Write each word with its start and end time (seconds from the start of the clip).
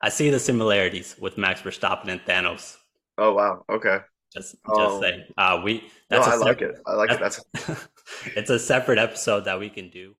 I 0.00 0.08
see 0.08 0.30
the 0.30 0.40
similarities 0.40 1.16
with 1.20 1.36
Max 1.36 1.60
Verstappen 1.60 2.08
and 2.08 2.20
Thanos. 2.22 2.76
Oh 3.18 3.34
wow. 3.34 3.64
Okay. 3.68 3.98
Just 4.32 4.56
just 4.66 4.80
Um, 4.80 5.00
saying. 5.00 5.24
Uh, 5.36 5.60
we 5.62 5.74
No, 6.10 6.18
that's 6.22 6.28
a 6.28 6.30
I 6.30 6.36
like 6.36 6.62
it. 6.62 6.76
I 6.86 6.94
like 6.94 7.10
it. 7.10 7.20
That's 7.20 7.44
it's 8.36 8.50
a 8.50 8.58
separate 8.58 8.98
episode 8.98 9.44
that 9.44 9.58
we 9.58 9.68
can 9.68 9.90
do. 9.90 10.14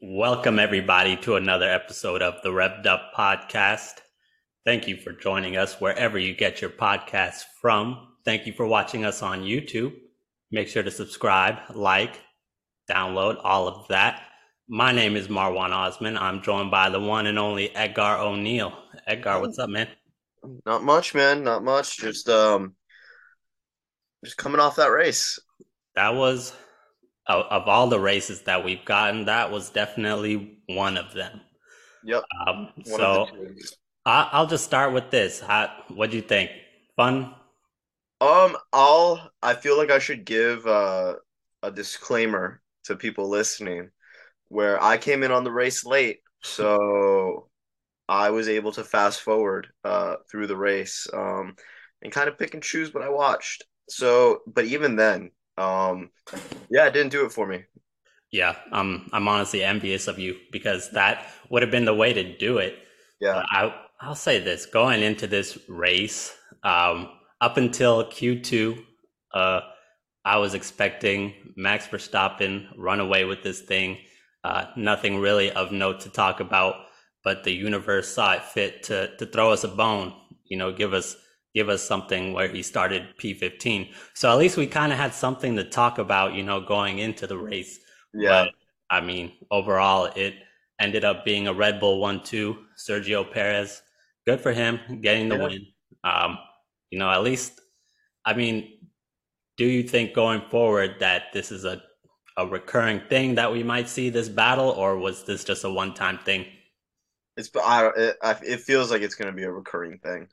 Welcome 0.00 0.58
everybody 0.58 1.16
to 1.18 1.36
another 1.36 1.70
episode 1.70 2.22
of 2.22 2.42
the 2.42 2.50
Revved 2.50 2.86
Up 2.86 3.12
Podcast. 3.16 4.00
Thank 4.64 4.88
you 4.88 4.96
for 4.96 5.12
joining 5.12 5.56
us 5.56 5.80
wherever 5.80 6.18
you 6.18 6.34
get 6.34 6.60
your 6.60 6.70
podcasts 6.70 7.42
from. 7.60 8.08
Thank 8.24 8.46
you 8.46 8.52
for 8.52 8.66
watching 8.66 9.04
us 9.04 9.22
on 9.22 9.42
YouTube. 9.42 9.94
Make 10.50 10.68
sure 10.68 10.82
to 10.82 10.90
subscribe, 10.90 11.56
like, 11.74 12.20
download 12.90 13.40
all 13.42 13.68
of 13.68 13.88
that. 13.88 14.25
My 14.68 14.90
name 14.90 15.14
is 15.16 15.28
Marwan 15.28 15.70
Osman. 15.70 16.18
I'm 16.18 16.42
joined 16.42 16.72
by 16.72 16.90
the 16.90 16.98
one 16.98 17.26
and 17.26 17.38
only 17.38 17.74
Edgar 17.76 18.16
O'Neill. 18.18 18.72
Edgar, 19.06 19.40
what's 19.40 19.58
up, 19.58 19.70
man? 19.70 19.88
not 20.64 20.82
much, 20.82 21.14
man. 21.14 21.44
Not 21.44 21.62
much. 21.62 21.98
Just 21.98 22.28
um, 22.28 22.74
just 24.24 24.36
coming 24.36 24.60
off 24.60 24.76
that 24.76 24.90
race. 24.90 25.38
That 25.94 26.14
was 26.14 26.52
of, 27.26 27.44
of 27.50 27.68
all 27.68 27.88
the 27.88 28.00
races 28.00 28.42
that 28.42 28.64
we've 28.64 28.84
gotten, 28.84 29.26
that 29.26 29.50
was 29.50 29.70
definitely 29.70 30.58
one 30.66 30.96
of 30.96 31.12
them. 31.14 31.40
Yep. 32.04 32.24
Um, 32.46 32.68
so 32.84 33.28
the. 33.32 33.70
I, 34.04 34.28
I'll 34.32 34.46
just 34.46 34.64
start 34.64 34.92
with 34.92 35.10
this. 35.10 35.42
What 35.88 36.10
do 36.10 36.16
you 36.16 36.22
think? 36.22 36.50
Fun? 36.96 37.34
Um, 38.20 38.56
I'll. 38.72 39.30
I 39.42 39.54
feel 39.54 39.76
like 39.76 39.90
I 39.90 39.98
should 39.98 40.24
give 40.24 40.66
uh, 40.66 41.14
a 41.62 41.70
disclaimer 41.70 42.60
to 42.84 42.96
people 42.96 43.28
listening, 43.28 43.90
where 44.48 44.82
I 44.82 44.98
came 44.98 45.22
in 45.22 45.32
on 45.32 45.44
the 45.44 45.52
race 45.52 45.84
late, 45.84 46.20
so 46.42 47.48
I 48.08 48.30
was 48.30 48.48
able 48.48 48.72
to 48.72 48.84
fast 48.84 49.20
forward 49.20 49.68
uh, 49.84 50.16
through 50.30 50.46
the 50.46 50.56
race, 50.56 51.06
um, 51.12 51.56
and 52.02 52.12
kind 52.12 52.28
of 52.28 52.38
pick 52.38 52.54
and 52.54 52.62
choose 52.62 52.94
what 52.94 53.02
I 53.02 53.08
watched. 53.08 53.64
So, 53.88 54.42
but 54.46 54.64
even 54.64 54.96
then, 54.96 55.30
um, 55.58 56.10
yeah, 56.70 56.86
it 56.86 56.92
didn't 56.92 57.12
do 57.12 57.24
it 57.24 57.32
for 57.32 57.46
me. 57.46 57.64
Yeah, 58.32 58.56
I'm 58.72 59.08
I'm 59.12 59.28
honestly 59.28 59.62
envious 59.62 60.08
of 60.08 60.18
you 60.18 60.36
because 60.52 60.90
that 60.90 61.26
would 61.50 61.62
have 61.62 61.70
been 61.70 61.84
the 61.84 61.94
way 61.94 62.12
to 62.12 62.36
do 62.36 62.58
it. 62.58 62.76
Yeah, 63.20 63.42
I 63.50 63.74
I'll 64.00 64.14
say 64.14 64.40
this: 64.40 64.66
going 64.66 65.02
into 65.02 65.26
this 65.26 65.58
race, 65.68 66.36
um, 66.62 67.08
up 67.40 67.56
until 67.56 68.04
Q2, 68.04 68.78
uh, 69.32 69.60
I 70.24 70.38
was 70.38 70.54
expecting 70.54 71.34
Max 71.56 71.86
Verstappen 71.86 72.66
run 72.76 73.00
away 73.00 73.24
with 73.24 73.42
this 73.42 73.60
thing. 73.60 73.98
Uh, 74.46 74.62
nothing 74.76 75.14
really 75.26 75.48
of 75.60 75.72
note 75.72 75.98
to 76.00 76.08
talk 76.22 76.36
about, 76.40 76.74
but 77.24 77.42
the 77.44 77.52
universe 77.68 78.08
saw 78.16 78.28
it 78.38 78.44
fit 78.54 78.72
to 78.88 78.98
to 79.18 79.24
throw 79.32 79.48
us 79.54 79.64
a 79.64 79.68
bone. 79.82 80.08
You 80.50 80.56
know, 80.60 80.70
give 80.82 80.92
us 81.00 81.08
give 81.58 81.68
us 81.74 81.82
something 81.92 82.22
where 82.36 82.48
he 82.56 82.62
started 82.62 83.02
P15. 83.20 83.90
So 84.14 84.24
at 84.32 84.38
least 84.42 84.56
we 84.56 84.66
kind 84.80 84.92
of 84.92 84.98
had 85.04 85.12
something 85.14 85.56
to 85.56 85.64
talk 85.80 85.98
about. 86.06 86.28
You 86.38 86.44
know, 86.48 86.60
going 86.60 86.98
into 87.06 87.26
the 87.26 87.38
race. 87.50 87.74
yeah. 88.14 88.44
But, 88.44 88.52
I 88.96 89.00
mean, 89.10 89.32
overall, 89.50 90.02
it 90.24 90.34
ended 90.78 91.04
up 91.10 91.24
being 91.24 91.48
a 91.48 91.54
Red 91.64 91.80
Bull 91.80 91.98
1 92.00 92.22
2. 92.22 92.56
Sergio 92.86 93.20
Perez, 93.34 93.82
good 94.26 94.40
for 94.40 94.52
him 94.52 94.78
getting 95.06 95.28
the 95.28 95.36
Yeah. 95.36 95.46
win. 95.46 95.62
Um, 96.04 96.38
you 96.90 96.98
know, 97.00 97.10
at 97.10 97.22
least, 97.24 97.52
I 98.24 98.32
mean, 98.34 98.54
do 99.56 99.64
you 99.66 99.82
think 99.82 100.14
going 100.14 100.42
forward 100.50 100.90
that 101.00 101.32
this 101.32 101.50
is 101.50 101.64
a, 101.64 101.82
a 102.36 102.46
recurring 102.46 103.00
thing 103.08 103.34
that 103.36 103.50
we 103.52 103.62
might 103.62 103.88
see 103.88 104.10
this 104.10 104.28
battle, 104.28 104.70
or 104.70 104.98
was 104.98 105.24
this 105.24 105.44
just 105.44 105.64
a 105.64 105.70
one 105.70 105.94
time 105.94 106.18
thing? 106.18 106.46
It's 107.36 107.50
I. 107.56 107.90
It, 107.96 108.16
I, 108.22 108.36
it 108.42 108.60
feels 108.60 108.90
like 108.90 109.02
it's 109.02 109.14
gonna 109.14 109.32
be 109.32 109.44
a 109.44 109.50
recurring 109.50 109.98
thing. 109.98 110.28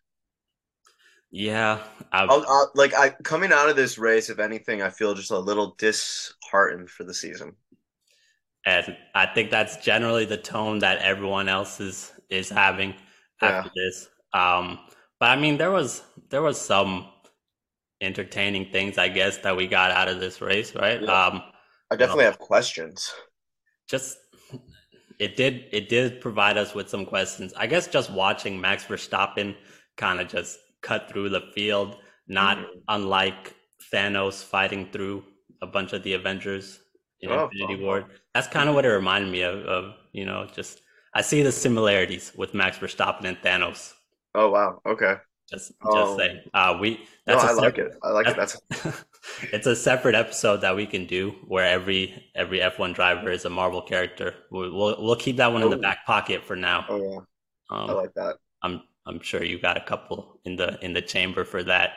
Yeah. 1.31 1.83
I, 2.11 2.25
I'll, 2.25 2.45
I'll, 2.47 2.71
like 2.75 2.93
I 2.93 3.09
coming 3.23 3.51
out 3.51 3.67
of 3.67 3.75
this 3.75 3.97
race, 3.97 4.29
if 4.29 4.39
anything, 4.39 4.81
I 4.83 4.89
feel 4.89 5.15
just 5.15 5.31
a 5.31 5.39
little 5.39 5.75
disheartened 5.79 6.89
for 6.91 7.03
the 7.03 7.13
season. 7.13 7.55
and 8.65 8.95
I 9.13 9.25
think 9.25 9.51
that's 9.51 9.77
generally 9.77 10.25
the 10.25 10.37
tone 10.37 10.79
that 10.79 10.99
everyone 10.99 11.49
else 11.49 11.79
is 11.79 12.13
is 12.29 12.49
having 12.49 12.95
after 13.41 13.71
this. 13.75 14.09
Um, 14.33 14.79
but 15.19 15.29
I 15.29 15.35
mean, 15.35 15.57
there 15.57 15.71
was 15.71 16.03
there 16.29 16.41
was 16.41 16.59
some 16.59 17.07
entertaining 18.01 18.71
things, 18.71 18.97
I 18.97 19.09
guess, 19.09 19.37
that 19.39 19.55
we 19.55 19.67
got 19.67 19.91
out 19.91 20.07
of 20.07 20.19
this 20.19 20.41
race, 20.41 20.75
right? 20.75 21.01
Yeah. 21.01 21.25
Um, 21.25 21.43
I 21.93 21.97
definitely 21.97 22.25
have 22.25 22.39
questions. 22.39 23.13
just 23.89 24.17
it 25.19 25.35
did 25.35 25.65
it 25.71 25.89
did 25.89 26.19
provide 26.21 26.57
us 26.57 26.73
with 26.73 26.89
some 26.89 27.05
questions. 27.05 27.53
I 27.55 27.67
guess 27.67 27.87
just 27.87 28.09
watching 28.11 28.59
Max 28.59 28.83
Verstappen 28.85 29.55
kind 29.97 30.19
of 30.19 30.27
just 30.27 30.57
cut 30.81 31.07
through 31.09 31.29
the 31.29 31.41
field, 31.53 31.97
not 32.27 32.57
Mhm. 32.57 32.65
unlike 32.89 33.55
Thanos 33.91 34.43
fighting 34.43 34.89
through 34.91 35.23
a 35.61 35.67
bunch 35.67 35.93
of 35.93 36.01
the 36.03 36.13
Avengers 36.13 36.79
in 37.21 37.29
Oh, 37.31 37.43
Infinity 37.45 37.77
oh, 37.81 37.85
War. 37.85 38.09
That's 38.33 38.47
kind 38.47 38.67
of 38.69 38.75
what 38.75 38.85
it 38.85 38.89
reminded 38.89 39.31
me 39.31 39.41
of, 39.43 39.59
of, 39.65 39.93
you 40.13 40.25
know, 40.25 40.47
just 40.53 40.81
I 41.13 41.21
see 41.21 41.43
the 41.43 41.51
similarities 41.51 42.33
with 42.35 42.53
Max 42.55 42.77
Verstappen 42.79 43.25
and 43.25 43.37
Thanos. 43.37 43.93
Oh 44.33 44.49
wow. 44.49 44.81
Okay. 44.85 45.15
Just 45.49 45.69
just 45.69 45.77
Oh. 45.83 46.17
saying. 46.17 46.41
Uh 46.53 46.77
we 46.81 46.89
No, 47.27 47.35
that's 47.37 47.43
a 47.43 47.47
I 47.47 47.51
like 47.51 47.77
it. 47.77 47.91
I 48.01 48.09
like 48.09 48.27
it. 48.27 48.35
that's- 48.35 48.59
That's 48.83 49.05
it's 49.51 49.67
a 49.67 49.75
separate 49.75 50.15
episode 50.15 50.57
that 50.61 50.75
we 50.75 50.85
can 50.85 51.05
do 51.05 51.31
where 51.47 51.65
every 51.65 52.29
every 52.35 52.59
F1 52.59 52.93
driver 52.93 53.29
is 53.31 53.45
a 53.45 53.49
Marvel 53.49 53.81
character. 53.81 54.35
We'll 54.51 54.73
we'll, 54.75 54.95
we'll 55.03 55.15
keep 55.15 55.37
that 55.37 55.51
one 55.53 55.61
in 55.63 55.69
the 55.69 55.77
Oh. 55.77 55.81
back 55.81 56.05
pocket 56.05 56.43
for 56.45 56.55
now. 56.55 56.85
oh 56.89 56.97
yeah. 57.01 57.17
Um, 57.77 57.89
I 57.89 57.93
like 57.93 58.13
that. 58.15 58.35
I'm 58.61 58.81
I'm 59.05 59.19
sure 59.21 59.43
you 59.43 59.59
got 59.59 59.77
a 59.77 59.81
couple 59.81 60.39
in 60.45 60.55
the 60.55 60.77
in 60.83 60.93
the 60.93 61.01
chamber 61.01 61.43
for 61.45 61.63
that. 61.63 61.91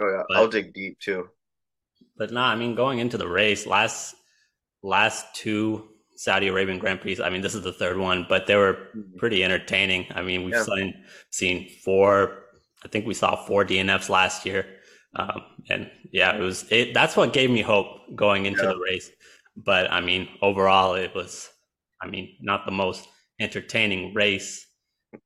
Oh 0.00 0.08
yeah. 0.08 0.22
but- 0.28 0.36
I'll 0.36 0.48
dig 0.48 0.72
deep 0.74 0.98
too. 1.00 1.28
But 2.16 2.32
no, 2.32 2.40
I 2.40 2.54
mean 2.56 2.74
going 2.74 2.98
into 2.98 3.18
the 3.18 3.28
race 3.28 3.66
last 3.66 4.14
last 4.82 5.34
two 5.34 5.88
Saudi 6.16 6.48
Arabian 6.48 6.78
Grand 6.78 7.00
Prix. 7.00 7.20
I 7.22 7.30
mean 7.30 7.42
this 7.42 7.54
is 7.54 7.62
the 7.62 7.72
third 7.72 7.96
one, 7.96 8.26
but 8.28 8.46
they 8.46 8.56
were 8.56 8.88
pretty 9.18 9.42
entertaining. 9.44 10.06
I 10.14 10.22
mean 10.22 10.44
we've 10.44 10.54
Yeah. 10.54 10.62
seen 10.64 10.94
seen 11.30 11.68
four. 11.84 12.44
I 12.84 12.88
think 12.88 13.06
we 13.06 13.14
saw 13.14 13.34
four 13.46 13.64
DNFs 13.64 14.08
last 14.08 14.46
year, 14.46 14.64
um, 15.18 15.42
and 15.70 15.90
yeah, 16.12 16.36
it 16.36 16.40
was 16.40 16.66
it. 16.70 16.94
That's 16.94 17.16
what 17.16 17.32
gave 17.32 17.50
me 17.50 17.62
hope 17.62 17.86
going 18.16 18.46
into 18.46 18.66
Yeah. 18.66 18.66
the 18.66 18.78
race. 18.78 19.10
But 19.56 19.92
I 19.92 20.00
mean 20.00 20.28
overall, 20.42 20.94
it 20.94 21.14
was. 21.14 21.50
I 22.02 22.06
mean 22.06 22.36
not 22.40 22.64
the 22.66 22.72
most 22.72 23.08
entertaining 23.40 24.14
race. 24.14 24.66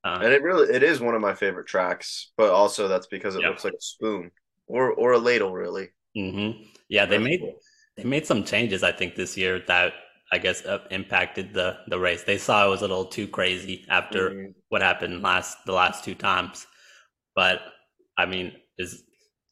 Uh, 0.04 0.24
And 0.24 0.32
it 0.32 0.42
really 0.42 0.72
it 0.74 0.82
is 0.82 1.00
one 1.00 1.14
of 1.14 1.20
my 1.20 1.34
favorite 1.34 1.66
tracks, 1.66 2.32
but 2.36 2.50
also 2.50 2.88
that's 2.88 3.06
because 3.08 3.34
it 3.36 3.42
Yeah. 3.42 3.44
looks 3.44 3.64
like 3.64 3.74
a 3.74 3.80
spoon 3.80 4.30
or 4.66 4.92
or 4.92 5.12
a 5.12 5.18
ladle, 5.18 5.52
really. 5.52 5.90
hmm 6.16 6.50
Yeah, 6.88 7.06
they 7.06 7.18
That's 7.18 7.18
made 7.18 7.40
cool. 7.40 7.60
they 7.96 8.04
made 8.04 8.26
some 8.26 8.44
changes. 8.44 8.82
I 8.82 8.92
think 8.92 9.14
this 9.14 9.36
year 9.36 9.60
that 9.66 9.92
I 10.32 10.38
guess 10.38 10.64
uh, 10.64 10.86
impacted 10.90 11.52
the 11.54 11.78
the 11.88 11.98
race. 11.98 12.22
They 12.24 12.38
saw 12.38 12.66
it 12.66 12.70
was 12.70 12.80
a 12.82 12.88
little 12.88 13.06
too 13.06 13.28
crazy 13.28 13.84
after 13.88 14.32
Mhm. 14.32 14.54
what 14.68 14.82
happened 14.82 15.22
last 15.22 15.58
the 15.66 15.72
last 15.72 16.04
two 16.04 16.14
times. 16.14 16.66
But 17.34 17.60
I 18.18 18.26
mean, 18.26 18.52
is 18.78 19.04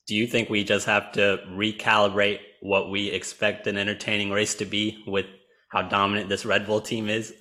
do 0.07 0.15
you 0.15 0.27
think 0.27 0.49
we 0.49 0.65
just 0.65 0.87
have 0.87 1.13
to 1.13 1.41
recalibrate 1.51 2.41
what 2.61 2.91
we 2.91 3.09
expect 3.11 3.67
an 3.67 3.77
entertaining 3.77 4.31
race 4.31 4.55
to 4.57 4.65
be 4.65 5.03
with 5.07 5.27
how 5.69 5.83
dominant 5.83 6.29
this 6.29 6.45
Red 6.45 6.67
Bull 6.67 6.81
team 6.81 7.09
is? 7.09 7.33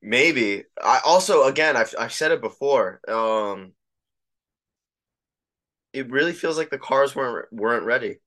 Maybe. 0.00 0.64
I 0.82 1.00
also 1.04 1.44
again 1.44 1.76
I've 1.76 1.94
I've 1.98 2.12
said 2.12 2.30
it 2.30 2.40
before. 2.40 3.00
Um 3.08 3.72
it 5.92 6.10
really 6.10 6.32
feels 6.32 6.58
like 6.58 6.70
the 6.70 6.78
cars 6.78 7.14
weren't 7.14 7.52
weren't 7.52 7.84
ready. 7.86 8.18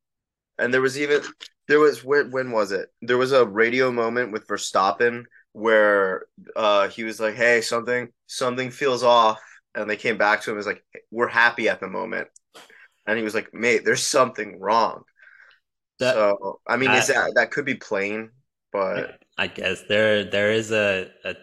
And 0.57 0.73
there 0.73 0.81
was 0.81 0.97
even 0.99 1.21
there 1.67 1.79
was 1.79 2.03
when 2.03 2.31
when 2.31 2.51
was 2.51 2.71
it? 2.71 2.89
There 3.01 3.17
was 3.17 3.31
a 3.31 3.45
radio 3.45 3.91
moment 3.91 4.31
with 4.31 4.47
Verstappen 4.47 5.25
where 5.53 6.25
uh 6.55 6.88
he 6.89 7.03
was 7.03 7.19
like, 7.19 7.35
"Hey, 7.35 7.61
something 7.61 8.09
something 8.27 8.71
feels 8.71 9.03
off." 9.03 9.39
And 9.75 9.89
they 9.89 9.97
came 9.97 10.17
back 10.17 10.41
to 10.41 10.51
him 10.51 10.57
was 10.57 10.65
like, 10.65 10.83
"We're 11.12 11.27
happy 11.27 11.69
at 11.69 11.80
the 11.80 11.88
moment." 11.88 12.30
And 13.07 13.18
he 13.18 13.24
was 13.24 13.33
like, 13.33 13.54
"Mate, 13.54 13.86
there's 13.86 14.06
something 14.06 14.59
wrong." 14.59 15.04
That- 16.00 16.13
so, 16.15 16.62
I 16.68 16.77
mean, 16.77 16.92
is 16.92 17.07
that 17.07 17.33
that 17.36 17.51
could 17.51 17.65
be 17.65 17.75
plain, 17.75 18.31
but 18.71 19.19
I 19.38 19.48
guess 19.48 19.83
there 19.83 20.24
there 20.24 20.51
is 20.51 20.71
a, 20.71 21.09
a 21.24 21.36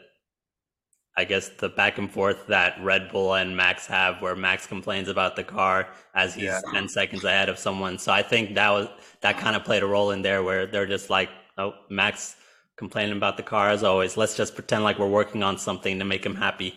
I 1.17 1.25
guess 1.25 1.49
the 1.49 1.69
back 1.69 1.99
and 1.99 2.11
forth 2.11 2.47
that 2.49 2.77
Red 2.83 3.11
Bull 3.11 3.35
and 3.35 3.57
Max 3.57 3.87
have 3.87 4.21
where 4.21 4.35
Max 4.35 4.67
complains 4.67 5.09
about 5.09 5.37
the 5.37 5.45
car 5.45 5.89
as 6.15 6.35
he's 6.35 6.45
Yeah. 6.45 6.61
10 6.73 6.89
seconds 6.89 7.23
ahead 7.25 7.49
of 7.49 7.59
someone. 7.59 7.99
So 7.99 8.11
I 8.13 8.23
think 8.23 8.55
that 8.57 8.71
was 8.71 8.89
that 9.21 9.39
kind 9.39 9.55
of 9.55 9.65
played 9.65 9.83
a 9.85 9.87
role 9.87 10.11
in 10.11 10.23
there 10.23 10.43
where 10.43 10.67
they're 10.67 10.87
just 10.87 11.11
like, 11.11 11.31
oh, 11.57 11.75
Max 11.89 12.37
complaining 12.77 13.17
about 13.17 13.37
the 13.37 13.45
car 13.45 13.71
as 13.71 13.85
always. 13.85 14.17
Let's 14.17 14.37
just 14.37 14.55
pretend 14.57 14.83
like 14.83 14.99
we're 14.99 15.09
working 15.09 15.43
on 15.45 15.57
something 15.57 15.99
to 16.01 16.05
make 16.05 16.27
him 16.27 16.35
happy. 16.35 16.75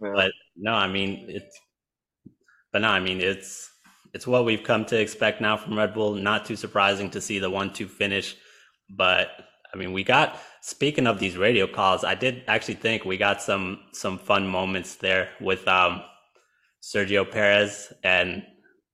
yeah. 0.00 0.10
But 0.14 0.32
no, 0.56 0.72
I 0.74 0.86
mean 0.88 1.24
it's 1.28 1.58
but 2.72 2.82
no, 2.82 2.88
I 2.88 3.00
mean 3.00 3.20
it's 3.20 3.70
it's 4.14 4.26
what 4.26 4.44
we've 4.44 4.62
come 4.62 4.84
to 4.86 5.00
expect 5.00 5.40
now 5.40 5.56
from 5.56 5.78
Red 5.78 5.94
Bull. 5.94 6.14
Not 6.14 6.44
too 6.44 6.56
surprising 6.56 7.10
to 7.10 7.20
see 7.20 7.38
the 7.38 7.50
one 7.50 7.72
two 7.72 7.88
finish, 7.88 8.36
but 8.90 9.28
I 9.72 9.76
mean 9.76 9.92
we 9.92 10.04
got 10.04 10.40
speaking 10.60 11.06
of 11.06 11.18
these 11.18 11.36
radio 11.36 11.66
calls, 11.66 12.04
I 12.04 12.14
did 12.14 12.42
actually 12.46 12.74
think 12.74 13.04
we 13.04 13.16
got 13.16 13.42
some 13.42 13.80
some 13.92 14.18
fun 14.18 14.46
moments 14.46 14.96
there 14.96 15.30
with 15.40 15.66
um, 15.68 16.02
Sergio 16.82 17.28
Perez 17.30 17.92
and, 18.04 18.42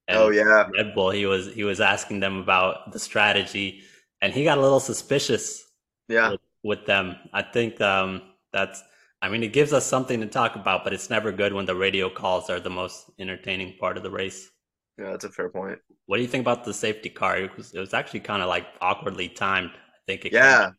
and 0.08 0.19
oh 0.19 0.31
yeah, 0.31 0.69
Red 0.76 0.94
Bull. 0.94 1.11
He 1.11 1.26
was 1.26 1.52
he 1.52 1.64
was 1.64 1.81
asking 1.81 2.20
them 2.20 2.38
about 2.38 2.93
the 2.93 2.99
strategy, 2.99 3.82
and 4.20 4.32
he 4.32 4.44
got 4.44 4.58
a 4.58 4.60
little 4.60 4.81
suspicious. 4.81 5.64
Yeah, 6.08 6.32
with, 6.32 6.40
with 6.62 6.87
them. 6.87 7.17
I 7.32 7.43
think 7.43 7.81
um, 7.81 8.22
that's. 8.52 8.82
I 9.22 9.31
mean, 9.31 9.43
it 9.43 9.55
gives 9.55 9.72
us 9.72 9.87
something 9.87 10.20
to 10.20 10.26
talk 10.26 10.55
about, 10.55 10.84
but 10.84 10.93
it's 10.93 11.08
never 11.08 11.32
good 11.32 11.55
when 11.55 11.64
the 11.64 11.75
radio 11.75 12.10
calls 12.10 12.50
are 12.50 12.60
the 12.60 12.69
most 12.69 13.10
entertaining 13.19 13.75
part 13.81 13.96
of 13.96 14.02
the 14.02 14.10
race. 14.10 14.50
Yeah, 14.99 15.11
that's 15.11 15.25
a 15.25 15.31
fair 15.31 15.50
point. 15.50 15.79
What 16.06 16.17
do 16.19 16.23
you 16.23 16.29
think 16.29 16.43
about 16.43 16.64
the 16.64 16.75
safety 16.75 17.08
car? 17.08 17.37
It 17.37 17.56
was, 17.56 17.75
it 17.75 17.81
was 17.81 17.94
actually 17.94 18.20
kind 18.20 18.43
of 18.43 18.49
like 18.49 18.67
awkwardly 18.81 19.29
timed. 19.29 19.70
I 19.70 20.00
think 20.06 20.25
it 20.25 20.32
yeah, 20.32 20.70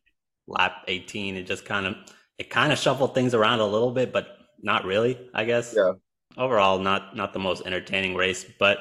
lap 0.48 0.84
18 0.88 1.36
it 1.36 1.44
just 1.44 1.66
kind 1.66 1.86
of 1.86 1.96
it 2.38 2.50
kind 2.50 2.72
of 2.72 2.78
shuffled 2.78 3.16
things 3.16 3.34
around 3.34 3.60
a 3.60 3.66
little 3.66 3.92
bit 3.92 4.12
but 4.14 4.38
not 4.62 4.86
really 4.86 5.30
i 5.34 5.44
guess 5.44 5.74
yeah 5.76 5.94
overall 6.38 6.78
not 6.80 7.16
not 7.16 7.34
the 7.34 7.40
most 7.40 7.66
entertaining 7.66 8.16
race 8.16 8.46
but 8.60 8.78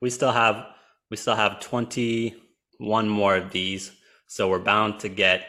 we 0.00 0.10
still 0.10 0.32
have 0.32 0.66
we 1.10 1.16
still 1.16 1.36
have 1.36 1.60
21 1.60 3.08
more 3.08 3.36
of 3.36 3.50
these 3.50 3.92
so 4.26 4.48
we're 4.48 4.58
bound 4.58 4.98
to 4.98 5.08
get 5.08 5.46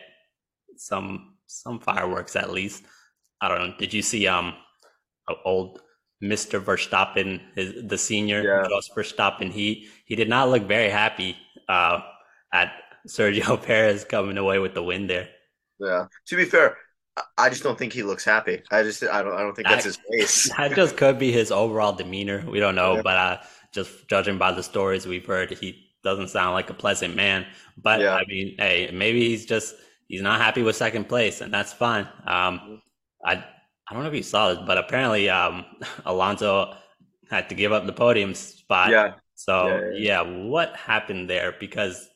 some 0.77 1.35
some 1.47 1.79
fireworks 1.79 2.35
at 2.35 2.51
least 2.51 2.83
i 3.41 3.47
don't 3.47 3.59
know 3.59 3.75
did 3.77 3.93
you 3.93 4.01
see 4.01 4.27
um 4.27 4.53
old 5.43 5.81
mr 6.23 6.63
verstappen 6.63 7.41
his, 7.55 7.73
the 7.83 7.97
senior 7.97 8.41
yeah. 8.41 8.63
Jos 8.69 8.89
verstappen 8.95 9.51
he 9.51 9.87
he 10.05 10.15
did 10.15 10.29
not 10.29 10.49
look 10.49 10.63
very 10.63 10.89
happy 10.89 11.35
uh 11.67 11.99
at 12.53 12.71
Sergio 13.07 13.61
Perez 13.65 14.03
coming 14.03 14.37
away 14.37 14.59
with 14.59 14.73
the 14.73 14.83
win 14.83 15.07
there. 15.07 15.29
Yeah. 15.79 16.07
To 16.27 16.35
be 16.35 16.45
fair, 16.45 16.77
I 17.37 17.49
just 17.49 17.63
don't 17.63 17.77
think 17.77 17.93
he 17.93 18.03
looks 18.03 18.25
happy. 18.25 18.61
I 18.71 18.83
just 18.83 19.03
I 19.03 19.21
don't 19.21 19.33
I 19.33 19.41
don't 19.41 19.55
think 19.55 19.67
that's 19.67 19.85
his 19.85 19.99
face. 20.11 20.49
That 20.57 20.75
just 20.75 20.97
could 20.97 21.17
be 21.19 21.31
his 21.31 21.51
overall 21.51 21.93
demeanor. 21.93 22.43
We 22.47 22.59
don't 22.59 22.75
know, 22.75 22.95
yeah. 22.95 23.01
but 23.03 23.17
uh, 23.17 23.37
just 23.71 24.07
judging 24.09 24.37
by 24.37 24.51
the 24.51 24.63
stories 24.63 25.05
we've 25.05 25.25
heard, 25.25 25.51
he 25.51 25.93
doesn't 26.03 26.29
sound 26.29 26.53
like 26.53 26.69
a 26.69 26.73
pleasant 26.73 27.15
man. 27.15 27.45
But 27.77 28.01
yeah. 28.01 28.15
I 28.15 28.25
mean, 28.25 28.55
hey, 28.57 28.89
maybe 28.93 29.29
he's 29.29 29.45
just 29.45 29.75
he's 30.07 30.21
not 30.21 30.41
happy 30.41 30.61
with 30.61 30.75
second 30.75 31.07
place, 31.07 31.41
and 31.41 31.53
that's 31.53 31.71
fine. 31.71 32.07
Um, 32.27 32.81
I 33.23 33.45
I 33.87 33.93
don't 33.93 34.03
know 34.03 34.09
if 34.09 34.15
you 34.15 34.23
saw 34.23 34.53
this, 34.53 34.63
but 34.65 34.77
apparently 34.77 35.29
um, 35.29 35.65
Alonso 36.05 36.75
had 37.29 37.49
to 37.49 37.55
give 37.55 37.71
up 37.71 37.85
the 37.85 37.93
podium 37.93 38.33
spot. 38.33 38.89
Yeah. 38.91 39.13
So 39.35 39.67
yeah, 39.93 40.21
yeah, 40.21 40.21
what 40.21 40.75
happened 40.75 41.29
there? 41.29 41.55
Because 41.59 42.07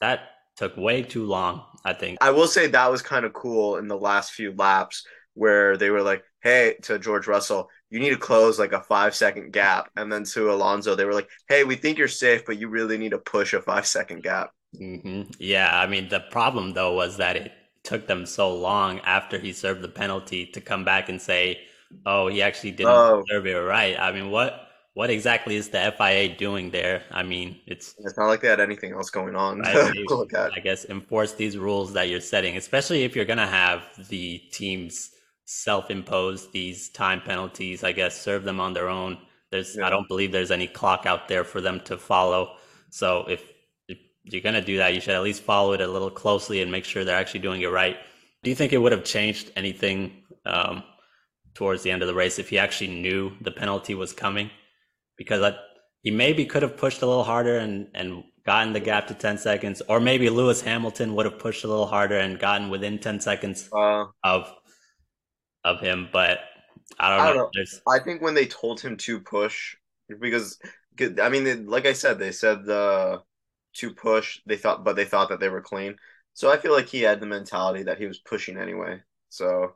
that 0.00 0.20
took 0.56 0.76
way 0.76 1.02
too 1.02 1.24
long, 1.26 1.64
I 1.84 1.92
think. 1.92 2.18
I 2.20 2.30
will 2.30 2.46
say 2.46 2.68
that 2.68 2.90
was 2.90 3.02
kind 3.02 3.24
of 3.24 3.32
cool 3.32 3.76
in 3.76 3.88
the 3.88 3.96
last 3.96 4.32
few 4.32 4.52
laps 4.52 5.04
where 5.34 5.76
they 5.76 5.90
were 5.90 6.02
like, 6.02 6.22
hey, 6.42 6.76
to 6.82 6.98
George 6.98 7.26
Russell, 7.26 7.68
you 7.90 7.98
need 7.98 8.10
to 8.10 8.16
close 8.16 8.58
like 8.58 8.72
a 8.72 8.82
five 8.82 9.14
second 9.14 9.52
gap. 9.52 9.90
And 9.96 10.12
then 10.12 10.24
to 10.24 10.50
Alonso, 10.52 10.94
they 10.94 11.04
were 11.04 11.14
like, 11.14 11.28
hey, 11.48 11.64
we 11.64 11.76
think 11.76 11.98
you're 11.98 12.08
safe, 12.08 12.44
but 12.46 12.58
you 12.58 12.68
really 12.68 12.98
need 12.98 13.10
to 13.10 13.18
push 13.18 13.52
a 13.52 13.60
five 13.60 13.86
second 13.86 14.22
gap. 14.22 14.50
Mm-hmm. 14.80 15.32
Yeah. 15.38 15.70
I 15.72 15.86
mean, 15.86 16.08
the 16.08 16.20
problem 16.30 16.72
though 16.72 16.94
was 16.94 17.16
that 17.16 17.36
it 17.36 17.52
took 17.84 18.06
them 18.06 18.26
so 18.26 18.54
long 18.54 19.00
after 19.00 19.38
he 19.38 19.52
served 19.52 19.82
the 19.82 19.88
penalty 19.88 20.46
to 20.46 20.60
come 20.60 20.84
back 20.84 21.08
and 21.08 21.20
say, 21.20 21.60
oh, 22.06 22.28
he 22.28 22.42
actually 22.42 22.72
didn't 22.72 22.92
oh. 22.92 23.24
serve 23.28 23.46
it 23.46 23.54
right. 23.54 23.98
I 23.98 24.12
mean, 24.12 24.30
what? 24.30 24.70
what 24.94 25.10
exactly 25.10 25.56
is 25.56 25.68
the 25.68 25.94
FIA 25.96 26.36
doing 26.36 26.70
there? 26.70 27.02
I 27.10 27.22
mean, 27.22 27.60
it's 27.66 27.94
it's 27.98 28.18
not 28.18 28.26
like 28.26 28.40
they 28.40 28.48
had 28.48 28.60
anything 28.60 28.92
else 28.92 29.10
going 29.10 29.36
on. 29.36 29.60
Right? 29.60 29.94
I 30.56 30.60
guess 30.60 30.84
enforce 30.86 31.32
these 31.34 31.56
rules 31.56 31.92
that 31.92 32.08
you're 32.08 32.20
setting, 32.20 32.56
especially 32.56 33.04
if 33.04 33.14
you're 33.14 33.24
gonna 33.24 33.46
have 33.46 33.82
the 34.08 34.38
teams 34.50 35.10
self-impose 35.44 36.50
these 36.50 36.90
time 36.90 37.20
penalties. 37.20 37.84
I 37.84 37.92
guess 37.92 38.20
serve 38.20 38.44
them 38.44 38.60
on 38.60 38.72
their 38.72 38.88
own. 38.88 39.18
There's 39.50 39.76
yeah. 39.76 39.86
I 39.86 39.90
don't 39.90 40.08
believe 40.08 40.32
there's 40.32 40.50
any 40.50 40.66
clock 40.66 41.06
out 41.06 41.28
there 41.28 41.44
for 41.44 41.60
them 41.60 41.80
to 41.84 41.96
follow. 41.96 42.56
So 42.90 43.24
if 43.28 43.44
you're 44.32 44.42
gonna 44.42 44.60
do 44.60 44.76
that, 44.78 44.94
you 44.94 45.00
should 45.00 45.14
at 45.14 45.22
least 45.22 45.42
follow 45.42 45.72
it 45.72 45.80
a 45.80 45.86
little 45.86 46.10
closely 46.10 46.62
and 46.62 46.70
make 46.70 46.84
sure 46.84 47.04
they're 47.04 47.16
actually 47.16 47.40
doing 47.40 47.62
it 47.62 47.70
right. 47.70 47.96
Do 48.42 48.50
you 48.50 48.56
think 48.56 48.72
it 48.72 48.78
would 48.78 48.92
have 48.92 49.04
changed 49.04 49.50
anything 49.56 50.24
um, 50.46 50.82
towards 51.54 51.82
the 51.82 51.90
end 51.90 52.02
of 52.02 52.08
the 52.08 52.14
race 52.14 52.38
if 52.38 52.48
he 52.48 52.58
actually 52.58 53.00
knew 53.00 53.32
the 53.40 53.50
penalty 53.50 53.94
was 53.94 54.12
coming? 54.12 54.50
because 55.20 55.42
I, 55.42 55.54
he 56.00 56.10
maybe 56.10 56.46
could 56.46 56.62
have 56.62 56.78
pushed 56.78 57.02
a 57.02 57.06
little 57.06 57.24
harder 57.24 57.58
and, 57.58 57.88
and 57.94 58.24
gotten 58.46 58.72
the 58.72 58.80
gap 58.80 59.06
to 59.08 59.14
10 59.14 59.36
seconds, 59.36 59.82
or 59.86 60.00
maybe 60.00 60.30
Lewis 60.30 60.62
Hamilton 60.62 61.14
would 61.14 61.26
have 61.26 61.38
pushed 61.38 61.62
a 61.62 61.68
little 61.68 61.84
harder 61.84 62.16
and 62.16 62.38
gotten 62.38 62.70
within 62.70 62.98
10 62.98 63.20
seconds 63.20 63.68
uh, 63.70 64.06
of 64.24 64.50
of 65.62 65.78
him. 65.80 66.08
But 66.10 66.38
I 66.98 67.10
don't, 67.10 67.20
I 67.20 67.26
don't 67.26 67.36
know. 67.36 67.50
know. 67.54 67.92
I 67.92 68.02
think 68.02 68.22
when 68.22 68.32
they 68.32 68.46
told 68.46 68.80
him 68.80 68.96
to 68.96 69.20
push, 69.20 69.76
because 70.08 70.58
I 71.22 71.28
mean, 71.28 71.66
like 71.66 71.84
I 71.84 71.92
said, 71.92 72.18
they 72.18 72.32
said 72.32 72.64
the 72.64 73.20
to 73.74 73.92
push. 73.92 74.40
They 74.46 74.56
thought, 74.56 74.84
but 74.84 74.96
they 74.96 75.04
thought 75.04 75.28
that 75.28 75.40
they 75.40 75.48
were 75.48 75.60
clean. 75.60 75.96
So 76.34 76.50
I 76.50 76.56
feel 76.56 76.72
like 76.72 76.88
he 76.88 77.02
had 77.02 77.20
the 77.20 77.26
mentality 77.26 77.82
that 77.84 77.98
he 77.98 78.06
was 78.06 78.18
pushing 78.18 78.56
anyway. 78.56 79.00
So 79.28 79.74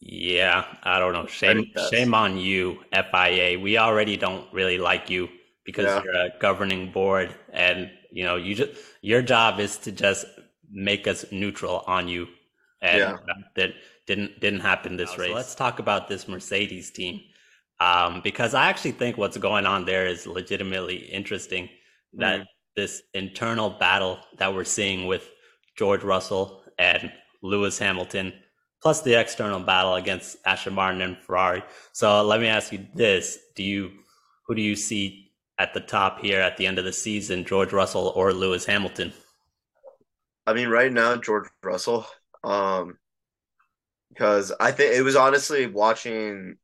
yeah, 0.00 0.64
I 0.82 0.98
don't 0.98 1.12
know. 1.12 1.26
Shame, 1.26 1.72
shame 1.90 2.14
on 2.14 2.36
you, 2.36 2.80
FIA. 2.92 3.58
We 3.58 3.78
already 3.78 4.16
don't 4.16 4.52
really 4.52 4.78
like 4.78 5.08
you 5.08 5.28
because 5.64 5.86
yeah. 5.86 6.02
you're 6.04 6.14
a 6.14 6.30
governing 6.38 6.92
board, 6.92 7.34
and 7.52 7.90
you 8.12 8.24
know, 8.24 8.36
you 8.36 8.54
just 8.54 8.72
your 9.00 9.22
job 9.22 9.58
is 9.58 9.78
to 9.78 9.92
just 9.92 10.26
make 10.70 11.06
us 11.06 11.24
neutral 11.32 11.82
on 11.86 12.08
you, 12.08 12.26
and 12.82 12.98
yeah. 12.98 13.16
that 13.56 13.70
didn't 14.06 14.38
didn't 14.38 14.60
happen 14.60 14.96
this 14.96 15.16
race. 15.16 15.30
So 15.30 15.34
let's 15.34 15.54
talk 15.54 15.78
about 15.78 16.08
this 16.08 16.28
Mercedes 16.28 16.90
team, 16.90 17.20
um, 17.80 18.20
because 18.22 18.52
I 18.52 18.66
actually 18.66 18.92
think 18.92 19.16
what's 19.16 19.38
going 19.38 19.64
on 19.64 19.86
there 19.86 20.06
is 20.06 20.26
legitimately 20.26 20.96
interesting. 20.96 21.70
That 22.14 22.40
mm. 22.40 22.46
This 22.76 23.02
internal 23.14 23.70
battle 23.70 24.18
that 24.38 24.54
we're 24.54 24.64
seeing 24.64 25.06
with 25.06 25.30
George 25.76 26.02
Russell 26.04 26.62
and 26.78 27.10
Lewis 27.42 27.78
Hamilton 27.78 28.32
plus 28.82 29.02
the 29.02 29.18
external 29.18 29.60
battle 29.60 29.94
against 29.94 30.36
Aston 30.44 30.74
Martin 30.74 31.00
and 31.00 31.18
Ferrari. 31.18 31.62
So 31.92 32.22
let 32.22 32.40
me 32.40 32.46
ask 32.46 32.72
you 32.72 32.86
this: 32.94 33.38
Do 33.54 33.62
you 33.62 33.90
who 34.46 34.54
do 34.54 34.62
you 34.62 34.76
see 34.76 35.32
at 35.58 35.74
the 35.74 35.80
top 35.80 36.20
here 36.20 36.40
at 36.40 36.56
the 36.56 36.66
end 36.66 36.78
of 36.78 36.84
the 36.84 36.92
season, 36.92 37.44
George 37.44 37.72
Russell 37.72 38.12
or 38.14 38.32
Lewis 38.32 38.64
Hamilton? 38.64 39.12
I 40.46 40.52
mean, 40.52 40.68
right 40.68 40.92
now, 40.92 41.16
George 41.16 41.48
Russell, 41.62 42.06
um, 42.44 42.98
because 44.10 44.52
I 44.60 44.70
think 44.70 44.94
it 44.94 45.02
was 45.02 45.16
honestly 45.16 45.66
watching 45.66 46.56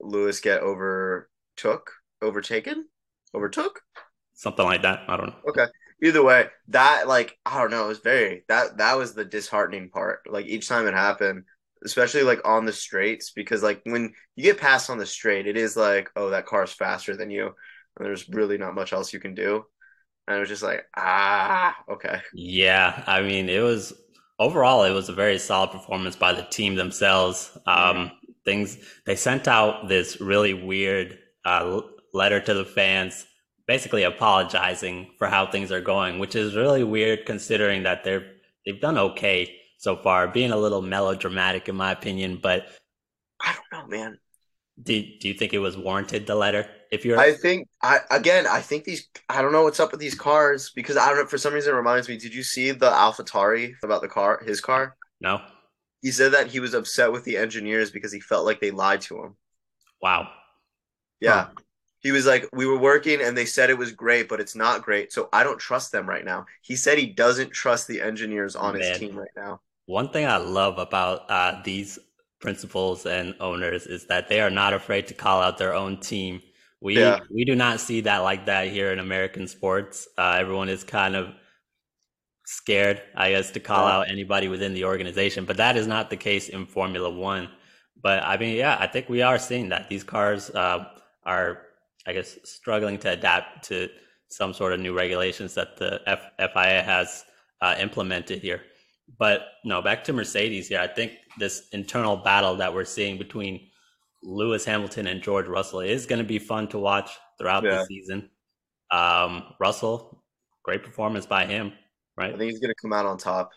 Lewis 0.00 0.40
get 0.40 0.62
overtook, 0.62 1.90
overtaken, 2.22 2.86
overtook, 3.34 3.82
something 4.36 4.64
like 4.64 4.82
that. 4.82 5.02
I 5.08 5.16
don't 5.16 5.30
know. 5.30 5.50
Okay. 5.50 5.66
Either 6.02 6.22
way, 6.22 6.46
that 6.68 7.08
like 7.08 7.36
I 7.44 7.58
don't 7.58 7.70
know, 7.70 7.86
it 7.86 7.88
was 7.88 7.98
very 7.98 8.44
that 8.48 8.78
that 8.78 8.96
was 8.96 9.14
the 9.14 9.24
disheartening 9.24 9.90
part. 9.90 10.20
Like 10.30 10.46
each 10.46 10.68
time 10.68 10.86
it 10.86 10.94
happened, 10.94 11.44
especially 11.84 12.22
like 12.22 12.40
on 12.44 12.64
the 12.64 12.72
straights 12.72 13.30
because 13.30 13.62
like 13.62 13.80
when 13.84 14.12
you 14.34 14.42
get 14.42 14.58
passed 14.58 14.90
on 14.90 14.98
the 14.98 15.06
straight 15.06 15.46
it 15.46 15.56
is 15.56 15.76
like 15.76 16.10
oh 16.16 16.30
that 16.30 16.46
car's 16.46 16.72
faster 16.72 17.16
than 17.16 17.30
you 17.30 17.46
and 17.46 18.06
there's 18.06 18.28
really 18.28 18.58
not 18.58 18.74
much 18.74 18.92
else 18.92 19.12
you 19.12 19.20
can 19.20 19.34
do 19.34 19.64
and 20.26 20.36
it 20.36 20.40
was 20.40 20.48
just 20.48 20.62
like 20.62 20.84
ah 20.96 21.76
okay 21.90 22.20
yeah 22.34 23.02
i 23.06 23.22
mean 23.22 23.48
it 23.48 23.60
was 23.60 23.92
overall 24.38 24.84
it 24.84 24.90
was 24.90 25.08
a 25.08 25.14
very 25.14 25.38
solid 25.38 25.70
performance 25.70 26.16
by 26.16 26.32
the 26.32 26.42
team 26.44 26.74
themselves 26.74 27.56
um 27.66 28.10
things 28.44 28.78
they 29.04 29.16
sent 29.16 29.46
out 29.48 29.88
this 29.88 30.20
really 30.20 30.54
weird 30.54 31.18
uh, 31.44 31.80
letter 32.12 32.40
to 32.40 32.54
the 32.54 32.64
fans 32.64 33.26
basically 33.66 34.04
apologizing 34.04 35.10
for 35.18 35.26
how 35.26 35.46
things 35.46 35.72
are 35.72 35.80
going 35.80 36.18
which 36.18 36.36
is 36.36 36.54
really 36.54 36.84
weird 36.84 37.26
considering 37.26 37.82
that 37.82 38.04
they're 38.04 38.24
they've 38.64 38.80
done 38.80 38.98
okay 38.98 39.56
so 39.78 39.96
far, 39.96 40.28
being 40.28 40.52
a 40.52 40.56
little 40.56 40.82
melodramatic 40.82 41.68
in 41.68 41.76
my 41.76 41.92
opinion. 41.92 42.38
But 42.42 42.66
I 43.40 43.54
don't 43.54 43.72
know, 43.72 43.96
man. 43.96 44.18
Do 44.82 45.00
Do 45.20 45.28
you 45.28 45.34
think 45.34 45.54
it 45.54 45.58
was 45.58 45.76
warranted? 45.76 46.26
The 46.26 46.34
letter, 46.34 46.68
if 46.90 47.04
you're, 47.04 47.18
I 47.18 47.32
think 47.32 47.68
I 47.82 48.00
again, 48.10 48.46
I 48.46 48.60
think 48.60 48.84
these. 48.84 49.08
I 49.28 49.40
don't 49.40 49.52
know 49.52 49.62
what's 49.62 49.80
up 49.80 49.90
with 49.90 50.00
these 50.00 50.14
cars 50.14 50.70
because 50.74 50.96
I 50.96 51.08
don't 51.08 51.18
know. 51.18 51.26
For 51.26 51.38
some 51.38 51.54
reason, 51.54 51.72
it 51.72 51.76
reminds 51.76 52.08
me. 52.08 52.18
Did 52.18 52.34
you 52.34 52.42
see 52.42 52.72
the 52.72 52.90
AlphaTauri 52.90 53.74
about 53.82 54.02
the 54.02 54.08
car? 54.08 54.42
His 54.44 54.60
car? 54.60 54.96
No. 55.20 55.40
He 56.02 56.10
said 56.10 56.32
that 56.32 56.48
he 56.48 56.60
was 56.60 56.74
upset 56.74 57.10
with 57.10 57.24
the 57.24 57.36
engineers 57.36 57.90
because 57.90 58.12
he 58.12 58.20
felt 58.20 58.44
like 58.44 58.60
they 58.60 58.70
lied 58.70 59.00
to 59.02 59.22
him. 59.22 59.36
Wow. 60.02 60.28
Yeah. 61.20 61.44
Huh. 61.44 61.62
He 62.06 62.12
was 62.12 62.24
like, 62.24 62.48
we 62.52 62.66
were 62.66 62.78
working 62.78 63.20
and 63.20 63.36
they 63.36 63.44
said 63.44 63.68
it 63.68 63.76
was 63.76 63.90
great, 63.90 64.28
but 64.28 64.38
it's 64.38 64.54
not 64.54 64.82
great. 64.82 65.12
So 65.12 65.28
I 65.32 65.42
don't 65.42 65.58
trust 65.58 65.90
them 65.90 66.08
right 66.08 66.24
now. 66.24 66.46
He 66.62 66.76
said 66.76 66.98
he 66.98 67.06
doesn't 67.06 67.50
trust 67.50 67.88
the 67.88 68.00
engineers 68.00 68.54
on 68.54 68.74
Man. 68.74 68.82
his 68.82 68.98
team 69.00 69.18
right 69.18 69.28
now. 69.34 69.60
One 69.86 70.10
thing 70.10 70.24
I 70.24 70.36
love 70.36 70.78
about 70.78 71.28
uh, 71.28 71.60
these 71.64 71.98
principals 72.40 73.06
and 73.06 73.34
owners 73.40 73.86
is 73.86 74.06
that 74.06 74.28
they 74.28 74.40
are 74.40 74.50
not 74.50 74.72
afraid 74.72 75.08
to 75.08 75.14
call 75.14 75.42
out 75.42 75.58
their 75.58 75.74
own 75.74 75.98
team. 75.98 76.42
We 76.80 76.96
yeah. 76.96 77.18
we 77.28 77.44
do 77.44 77.56
not 77.56 77.80
see 77.80 78.02
that 78.02 78.18
like 78.18 78.46
that 78.46 78.68
here 78.68 78.92
in 78.92 79.00
American 79.00 79.48
sports. 79.48 80.06
Uh, 80.16 80.36
everyone 80.38 80.68
is 80.68 80.84
kind 80.84 81.16
of 81.16 81.34
scared, 82.44 83.02
I 83.16 83.30
guess, 83.30 83.50
to 83.50 83.58
call 83.58 83.84
out 83.88 84.08
anybody 84.08 84.46
within 84.46 84.74
the 84.74 84.84
organization. 84.84 85.44
But 85.44 85.56
that 85.56 85.76
is 85.76 85.88
not 85.88 86.10
the 86.10 86.16
case 86.16 86.50
in 86.50 86.66
Formula 86.66 87.10
One. 87.10 87.48
But 88.00 88.22
I 88.22 88.36
mean, 88.36 88.56
yeah, 88.56 88.76
I 88.78 88.86
think 88.86 89.08
we 89.08 89.22
are 89.22 89.38
seeing 89.40 89.70
that 89.70 89.88
these 89.88 90.04
cars 90.04 90.50
uh, 90.50 90.84
are, 91.24 91.65
I 92.06 92.12
guess, 92.12 92.38
struggling 92.44 92.98
to 92.98 93.10
adapt 93.10 93.64
to 93.68 93.88
some 94.28 94.52
sort 94.52 94.72
of 94.72 94.80
new 94.80 94.96
regulations 94.96 95.54
that 95.54 95.76
the 95.76 96.00
F- 96.06 96.32
FIA 96.38 96.82
has 96.82 97.24
uh, 97.60 97.74
implemented 97.78 98.42
here. 98.42 98.62
But 99.18 99.46
no, 99.64 99.82
back 99.82 100.04
to 100.04 100.12
Mercedes 100.12 100.68
here. 100.68 100.80
I 100.80 100.88
think 100.88 101.12
this 101.38 101.68
internal 101.72 102.16
battle 102.16 102.56
that 102.56 102.74
we're 102.74 102.84
seeing 102.84 103.18
between 103.18 103.68
Lewis 104.22 104.64
Hamilton 104.64 105.06
and 105.06 105.22
George 105.22 105.46
Russell 105.46 105.80
is 105.80 106.06
going 106.06 106.18
to 106.18 106.24
be 106.24 106.38
fun 106.38 106.68
to 106.68 106.78
watch 106.78 107.10
throughout 107.38 107.64
yeah. 107.64 107.78
the 107.78 107.86
season. 107.86 108.30
Um, 108.90 109.54
Russell, 109.60 110.24
great 110.64 110.82
performance 110.82 111.26
by 111.26 111.46
him, 111.46 111.72
right? 112.16 112.34
I 112.34 112.36
think 112.36 112.50
he's 112.50 112.60
going 112.60 112.74
to 112.74 112.80
come 112.80 112.92
out 112.92 113.06
on 113.06 113.18
top. 113.18 113.50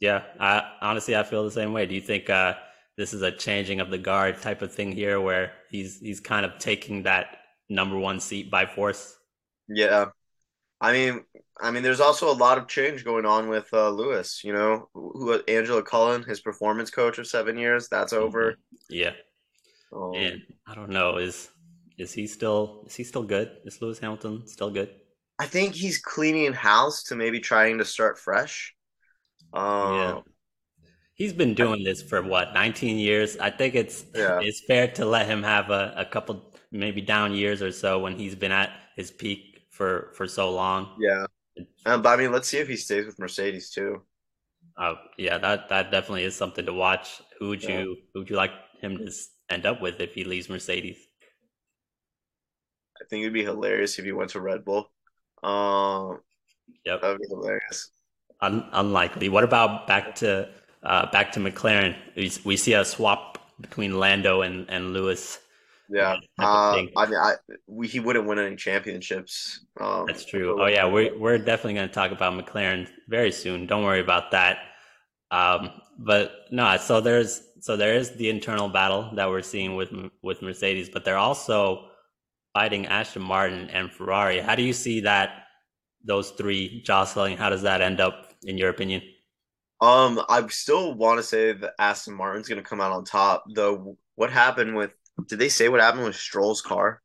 Yeah, 0.00 0.22
I, 0.38 0.70
honestly, 0.82 1.16
I 1.16 1.22
feel 1.22 1.44
the 1.44 1.50
same 1.50 1.72
way. 1.72 1.86
Do 1.86 1.94
you 1.94 2.00
think 2.00 2.28
uh, 2.28 2.54
this 2.98 3.14
is 3.14 3.22
a 3.22 3.32
changing 3.32 3.80
of 3.80 3.90
the 3.90 3.98
guard 3.98 4.40
type 4.42 4.60
of 4.60 4.72
thing 4.72 4.92
here, 4.92 5.20
where 5.20 5.52
he's 5.70 6.00
he's 6.00 6.20
kind 6.20 6.44
of 6.44 6.58
taking 6.58 7.04
that 7.04 7.38
number 7.68 7.98
one 7.98 8.20
seat 8.20 8.50
by 8.50 8.66
force? 8.66 9.16
Yeah, 9.68 10.06
I 10.80 10.92
mean, 10.92 11.24
I 11.60 11.70
mean, 11.70 11.82
there's 11.82 12.00
also 12.00 12.30
a 12.30 12.34
lot 12.34 12.58
of 12.58 12.68
change 12.68 13.04
going 13.04 13.24
on 13.24 13.48
with 13.48 13.68
uh, 13.72 13.90
Lewis. 13.90 14.42
You 14.44 14.52
know, 14.52 14.88
who 14.92 15.40
Angela 15.48 15.82
Cullen, 15.82 16.22
his 16.22 16.40
performance 16.40 16.90
coach 16.90 17.18
of 17.18 17.26
seven 17.26 17.56
years, 17.56 17.88
that's 17.88 18.12
over. 18.12 18.52
Mm-hmm. 18.52 18.94
Yeah, 18.94 19.12
um, 19.92 20.12
and 20.14 20.42
I 20.66 20.74
don't 20.74 20.90
know 20.90 21.18
is 21.18 21.50
is 21.98 22.12
he 22.12 22.26
still 22.26 22.84
is 22.86 22.94
he 22.94 23.04
still 23.04 23.22
good? 23.22 23.50
Is 23.64 23.80
Lewis 23.80 23.98
Hamilton 23.98 24.46
still 24.46 24.70
good? 24.70 24.90
I 25.38 25.46
think 25.46 25.74
he's 25.74 25.98
cleaning 25.98 26.52
house 26.52 27.04
to 27.04 27.16
maybe 27.16 27.40
trying 27.40 27.78
to 27.78 27.84
start 27.84 28.18
fresh. 28.18 28.74
Um, 29.52 29.94
yeah. 29.94 30.20
He's 31.14 31.32
been 31.32 31.54
doing 31.54 31.84
this 31.84 32.02
for 32.02 32.22
what 32.22 32.54
19 32.54 32.98
years. 32.98 33.36
I 33.38 33.50
think 33.50 33.74
it's 33.74 34.04
yeah. 34.14 34.40
it's 34.40 34.62
fair 34.66 34.88
to 34.88 35.04
let 35.04 35.26
him 35.26 35.42
have 35.42 35.70
a, 35.70 35.94
a 35.96 36.04
couple 36.04 36.53
maybe 36.74 37.00
down 37.00 37.32
years 37.32 37.62
or 37.62 37.72
so 37.72 37.98
when 37.98 38.18
he's 38.18 38.34
been 38.34 38.52
at 38.52 38.70
his 38.96 39.10
peak 39.10 39.66
for 39.70 40.10
for 40.14 40.26
so 40.26 40.50
long. 40.50 40.96
Yeah, 40.98 41.26
um, 41.86 42.02
but 42.02 42.10
I 42.10 42.16
mean, 42.16 42.32
let's 42.32 42.48
see 42.48 42.58
if 42.58 42.68
he 42.68 42.76
stays 42.76 43.06
with 43.06 43.18
Mercedes 43.18 43.70
too. 43.70 44.02
Uh, 44.76 44.94
yeah, 45.16 45.38
that 45.38 45.68
that 45.68 45.90
definitely 45.90 46.24
is 46.24 46.34
something 46.34 46.66
to 46.66 46.72
watch. 46.72 47.22
Who 47.38 47.48
would 47.48 47.62
yeah. 47.62 47.80
you 47.80 47.96
who 48.12 48.20
would 48.20 48.30
you 48.30 48.36
like 48.36 48.52
him 48.80 48.98
to 48.98 49.12
end 49.48 49.66
up 49.66 49.80
with 49.80 50.00
if 50.00 50.14
he 50.14 50.24
leaves 50.24 50.48
Mercedes? 50.48 50.98
I 53.00 53.04
think 53.08 53.22
it'd 53.22 53.32
be 53.32 53.44
hilarious 53.44 53.98
if 53.98 54.04
he 54.04 54.12
went 54.12 54.30
to 54.30 54.40
Red 54.40 54.64
Bull. 54.64 54.90
Um, 55.42 56.20
yep, 56.84 57.02
that'd 57.02 57.20
be 57.20 57.26
hilarious. 57.28 57.90
Un- 58.40 58.68
unlikely. 58.72 59.28
What 59.28 59.44
about 59.44 59.86
back 59.86 60.14
to 60.16 60.48
uh, 60.82 61.10
back 61.10 61.32
to 61.32 61.40
McLaren? 61.40 61.94
We, 62.16 62.32
we 62.44 62.56
see 62.56 62.72
a 62.74 62.84
swap 62.84 63.38
between 63.60 63.98
Lando 63.98 64.42
and 64.42 64.68
and 64.68 64.92
Lewis. 64.92 65.38
Yeah, 65.90 66.16
uh, 66.38 66.82
I 66.96 67.06
mean, 67.06 67.16
I 67.16 67.34
we, 67.66 67.86
he 67.86 68.00
wouldn't 68.00 68.26
win 68.26 68.38
any 68.38 68.56
championships. 68.56 69.64
Um, 69.78 70.06
That's 70.06 70.24
true. 70.24 70.60
Oh 70.60 70.66
yeah, 70.66 70.86
we're 70.86 71.16
we're 71.18 71.38
definitely 71.38 71.74
going 71.74 71.88
to 71.88 71.94
talk 71.94 72.10
about 72.10 72.32
McLaren 72.32 72.88
very 73.08 73.30
soon. 73.30 73.66
Don't 73.66 73.84
worry 73.84 74.00
about 74.00 74.30
that. 74.30 74.58
Um, 75.30 75.70
but 75.98 76.32
no, 76.50 76.76
so 76.78 77.00
there's 77.00 77.42
so 77.60 77.76
there 77.76 77.94
is 77.94 78.12
the 78.12 78.30
internal 78.30 78.68
battle 78.68 79.10
that 79.14 79.28
we're 79.28 79.42
seeing 79.42 79.74
with 79.74 79.90
with 80.22 80.42
Mercedes, 80.42 80.88
but 80.88 81.04
they're 81.04 81.18
also 81.18 81.88
fighting 82.54 82.86
Aston 82.86 83.22
Martin 83.22 83.68
and 83.70 83.92
Ferrari. 83.92 84.40
How 84.40 84.54
do 84.54 84.62
you 84.62 84.72
see 84.72 85.00
that 85.00 85.46
those 86.04 86.30
three 86.30 86.82
jostling? 86.82 87.36
How 87.36 87.50
does 87.50 87.62
that 87.62 87.80
end 87.80 88.00
up 88.00 88.32
in 88.44 88.56
your 88.56 88.70
opinion? 88.70 89.02
Um, 89.80 90.20
I 90.28 90.46
still 90.48 90.94
want 90.94 91.18
to 91.18 91.22
say 91.22 91.52
that 91.52 91.74
Aston 91.78 92.14
Martin's 92.14 92.48
going 92.48 92.62
to 92.62 92.68
come 92.68 92.80
out 92.80 92.92
on 92.92 93.04
top. 93.04 93.44
Though, 93.54 93.98
what 94.14 94.30
happened 94.30 94.76
with? 94.76 94.94
Did 95.28 95.38
they 95.38 95.48
say 95.48 95.68
what 95.68 95.80
happened 95.80 96.04
with 96.04 96.16
Stroll's 96.16 96.60
car? 96.60 97.00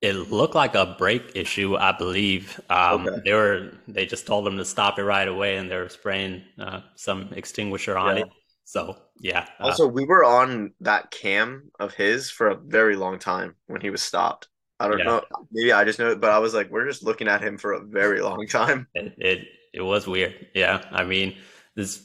It 0.00 0.12
looked 0.12 0.54
like 0.54 0.74
a 0.76 0.94
brake 0.96 1.32
issue, 1.34 1.76
I 1.76 1.92
believe. 1.92 2.60
Um, 2.70 3.08
okay. 3.08 3.20
They 3.24 3.32
were 3.32 3.72
they 3.88 4.06
just 4.06 4.26
told 4.26 4.46
them 4.46 4.56
to 4.58 4.64
stop 4.64 4.98
it 4.98 5.04
right 5.04 5.26
away, 5.26 5.56
and 5.56 5.70
they 5.70 5.76
were 5.76 5.88
spraying 5.88 6.42
uh, 6.58 6.80
some 6.94 7.32
extinguisher 7.32 7.96
on 7.98 8.16
yeah. 8.16 8.22
it. 8.22 8.28
So 8.64 8.96
yeah. 9.20 9.46
Uh, 9.58 9.64
also, 9.64 9.88
we 9.88 10.04
were 10.04 10.24
on 10.24 10.72
that 10.80 11.10
cam 11.10 11.70
of 11.80 11.94
his 11.94 12.30
for 12.30 12.48
a 12.48 12.54
very 12.56 12.94
long 12.94 13.18
time 13.18 13.56
when 13.66 13.80
he 13.80 13.90
was 13.90 14.02
stopped. 14.02 14.48
I 14.78 14.86
don't 14.86 14.98
yeah. 14.98 15.04
know. 15.04 15.22
Maybe 15.50 15.72
I 15.72 15.84
just 15.84 15.98
know 15.98 16.10
it, 16.10 16.20
but 16.20 16.30
I 16.30 16.38
was 16.38 16.54
like, 16.54 16.70
we're 16.70 16.86
just 16.86 17.02
looking 17.02 17.26
at 17.26 17.42
him 17.42 17.58
for 17.58 17.72
a 17.72 17.80
very 17.80 18.20
long 18.20 18.46
time. 18.46 18.86
It 18.94 19.14
it, 19.18 19.48
it 19.74 19.82
was 19.82 20.06
weird. 20.06 20.46
Yeah, 20.54 20.84
I 20.92 21.04
mean, 21.04 21.36
this. 21.74 22.04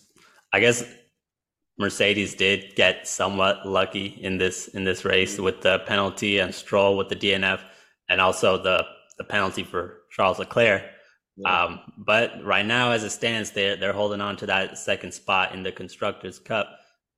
I 0.52 0.60
guess 0.60 0.84
Mercedes 1.80 2.36
did 2.36 2.76
get 2.76 3.08
somewhat 3.08 3.66
lucky 3.66 4.06
in 4.22 4.38
this 4.38 4.68
in 4.70 4.84
this 4.84 5.06
race 5.06 5.40
with 5.40 5.62
the 5.62 5.80
penalty 5.80 6.40
and 6.40 6.54
Stroll 6.54 6.98
with 6.98 7.10
the 7.10 7.16
DNF 7.16 7.62
and 8.10 8.22
also 8.22 8.62
the 8.62 8.86
the 9.18 9.24
penalty 9.24 9.64
for 9.64 10.02
Charles 10.12 10.40
Leclerc. 10.40 10.84
Yeah. 11.36 11.64
Um, 11.64 11.80
but 11.98 12.44
right 12.44 12.66
now, 12.66 12.92
as 12.92 13.04
it 13.04 13.10
stands, 13.10 13.52
they're 13.52 13.76
they're 13.76 13.94
holding 13.94 14.22
on 14.22 14.38
to 14.38 14.46
that 14.46 14.78
second 14.78 15.14
spot 15.14 15.54
in 15.54 15.64
the 15.64 15.72
constructors' 15.72 16.40
cup, 16.40 16.68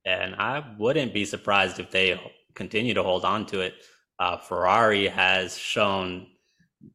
and 0.06 0.34
I 0.36 0.64
wouldn't 0.78 1.12
be 1.12 1.26
surprised 1.26 1.78
if 1.78 1.90
they 1.90 2.18
continue 2.54 2.94
to 2.94 3.02
hold 3.02 3.24
on 3.24 3.44
to 3.46 3.60
it. 3.60 3.74
Uh, 4.18 4.38
Ferrari 4.38 5.06
has 5.06 5.58
shown 5.58 6.28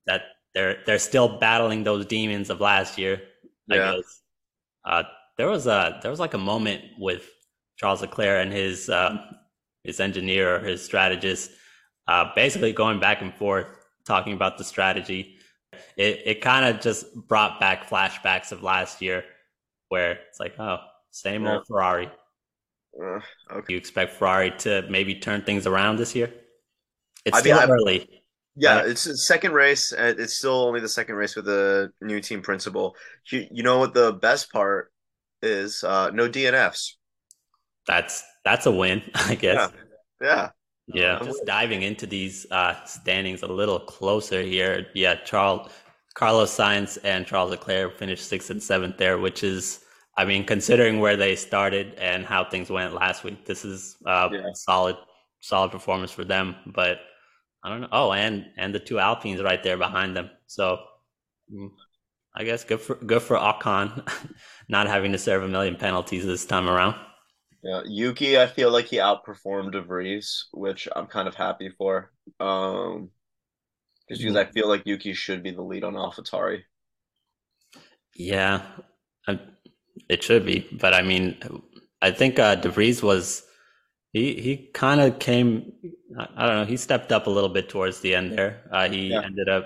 that 0.08 0.24
they're 0.56 0.80
they're 0.88 0.98
still 1.00 1.38
battling 1.38 1.84
those 1.84 2.08
demons 2.08 2.50
of 2.50 2.60
last 2.60 2.98
year. 2.98 3.22
I 3.70 3.76
yeah. 3.76 3.96
guess 3.96 4.22
uh, 4.86 5.04
there 5.38 5.48
was 5.48 5.68
a 5.68 6.00
there 6.02 6.10
was 6.10 6.20
like 6.20 6.34
a 6.34 6.40
moment 6.40 6.84
with 6.98 7.30
Charles 7.82 8.02
Leclerc 8.02 8.44
and 8.44 8.54
his 8.54 8.90
uh, 8.90 9.18
his 9.84 10.00
engineer 10.00 10.58
or 10.58 10.60
his 10.60 10.86
strategist, 10.86 11.50
uh, 12.08 12.32
basically 12.36 12.74
going 12.74 13.00
back 13.00 13.24
and 13.24 13.34
forth 13.34 13.66
talking 14.06 14.34
about 14.34 14.60
the 14.60 14.64
strategy. 14.64 15.38
It 15.98 16.22
it 16.26 16.42
kind 16.42 16.64
of 16.66 16.80
just 16.80 17.14
brought 17.28 17.60
back 17.60 17.90
flashbacks 17.90 18.52
of 18.52 18.62
last 18.62 19.02
year, 19.02 19.24
where 19.90 20.20
it's 20.30 20.40
like, 20.40 20.60
oh, 20.60 20.78
same 21.10 21.44
yeah. 21.44 21.56
old 21.56 21.68
Ferrari. 21.68 22.10
Uh, 23.02 23.20
okay. 23.52 23.74
You 23.74 23.78
expect 23.78 24.14
Ferrari 24.14 24.52
to 24.60 24.86
maybe 24.88 25.16
turn 25.16 25.42
things 25.42 25.66
around 25.66 25.98
this 25.98 26.16
year? 26.16 26.32
It's 27.26 27.38
I 27.38 27.40
still 27.40 27.60
mean, 27.60 27.70
early. 27.70 28.22
Yeah, 28.56 28.78
right? 28.78 28.90
it's 28.90 29.06
the 29.06 29.18
second 29.18 29.54
race. 29.54 29.92
It's 29.98 30.38
still 30.38 30.68
only 30.68 30.82
the 30.82 30.90
second 30.90 31.16
race 31.16 31.36
with 31.36 31.46
the 31.46 31.92
new 32.02 32.22
team 32.22 32.42
principal. 32.44 32.96
You, 33.32 33.48
you 33.50 33.64
know 33.64 33.80
what 33.80 33.96
the 33.96 34.14
best 34.14 34.52
part 34.52 34.92
is? 35.42 35.84
Uh, 35.84 36.12
no 36.12 36.30
DNFs. 36.30 36.96
That's 37.92 38.24
that's 38.46 38.66
a 38.68 38.72
win, 38.72 39.02
I 39.16 39.36
guess. 39.36 39.70
Yeah. 40.22 40.28
yeah. 40.28 40.50
Yeah, 40.94 41.20
just 41.24 41.46
diving 41.46 41.84
into 41.84 42.06
these 42.06 42.46
uh, 42.52 42.74
standings 42.86 43.44
a 43.44 43.48
little 43.48 43.80
closer 43.80 44.42
here. 44.42 44.88
Yeah, 44.94 45.16
Charles, 45.16 45.70
Carlos 46.16 46.54
Sainz 46.54 46.98
and 47.04 47.26
Charles 47.26 47.52
Leclerc 47.52 47.98
finished 47.98 48.28
sixth 48.28 48.50
and 48.50 48.62
seventh 48.62 48.98
there, 48.98 49.18
which 49.18 49.42
is, 49.44 49.86
I 50.18 50.26
mean, 50.26 50.44
considering 50.44 51.00
where 51.00 51.16
they 51.16 51.36
started 51.38 51.94
and 51.96 52.26
how 52.26 52.44
things 52.44 52.70
went 52.70 52.94
last 52.94 53.24
week, 53.24 53.46
this 53.46 53.64
is 53.64 53.96
uh, 54.06 54.28
yeah. 54.34 54.42
solid, 54.54 54.98
solid 55.40 55.72
performance 55.72 56.12
for 56.12 56.26
them. 56.26 56.56
But 56.66 57.00
I 57.64 57.70
don't 57.70 57.82
know. 57.82 57.90
Oh, 57.92 58.12
and 58.12 58.48
and 58.58 58.76
the 58.76 58.80
two 58.80 59.00
Alpines 59.00 59.42
right 59.42 59.64
there 59.64 59.78
behind 59.78 60.16
them. 60.16 60.30
So 60.48 60.80
mm, 61.54 61.70
I 62.36 62.44
guess 62.44 62.66
good 62.66 62.82
for 62.82 62.96
good 62.96 63.22
for 63.22 63.38
Ocon 63.38 64.06
not 64.68 64.88
having 64.88 65.12
to 65.14 65.18
serve 65.18 65.44
a 65.44 65.48
million 65.48 65.76
penalties 65.76 66.26
this 66.26 66.46
time 66.46 66.68
around. 66.70 66.96
Yeah, 67.64 67.82
Yuki, 67.86 68.40
I 68.40 68.48
feel 68.48 68.72
like 68.72 68.88
he 68.88 68.98
outperformed 68.98 69.76
DeVries, 69.76 70.46
which 70.52 70.88
I'm 70.96 71.06
kind 71.06 71.28
of 71.28 71.36
happy 71.36 71.70
for. 71.70 72.12
Um, 72.40 73.12
just 74.10 74.22
because 74.22 74.36
mm-hmm. 74.36 74.50
I 74.50 74.52
feel 74.52 74.68
like 74.68 74.86
Yuki 74.86 75.14
should 75.14 75.44
be 75.44 75.52
the 75.52 75.62
lead 75.62 75.84
on 75.84 75.94
AlphaTauri. 75.94 76.64
Yeah, 78.16 78.64
it 80.10 80.24
should 80.24 80.46
be, 80.46 80.68
but 80.72 80.94
I 80.94 81.02
mean, 81.02 81.38
I 82.02 82.12
think 82.12 82.40
uh, 82.40 82.56
DeVries 82.56 83.04
was 83.04 83.44
he 84.12 84.34
he 84.42 84.70
kind 84.74 85.00
of 85.00 85.20
came. 85.20 85.72
I 86.18 86.48
don't 86.48 86.56
know. 86.58 86.66
He 86.66 86.78
stepped 86.78 87.12
up 87.12 87.28
a 87.28 87.30
little 87.30 87.50
bit 87.50 87.70
towards 87.70 88.02
the 88.02 88.16
end 88.16 88.34
there. 88.34 88.64
Uh, 88.72 88.90
he 88.90 89.08
yeah. 89.08 89.22
ended 89.24 89.48
up. 89.48 89.66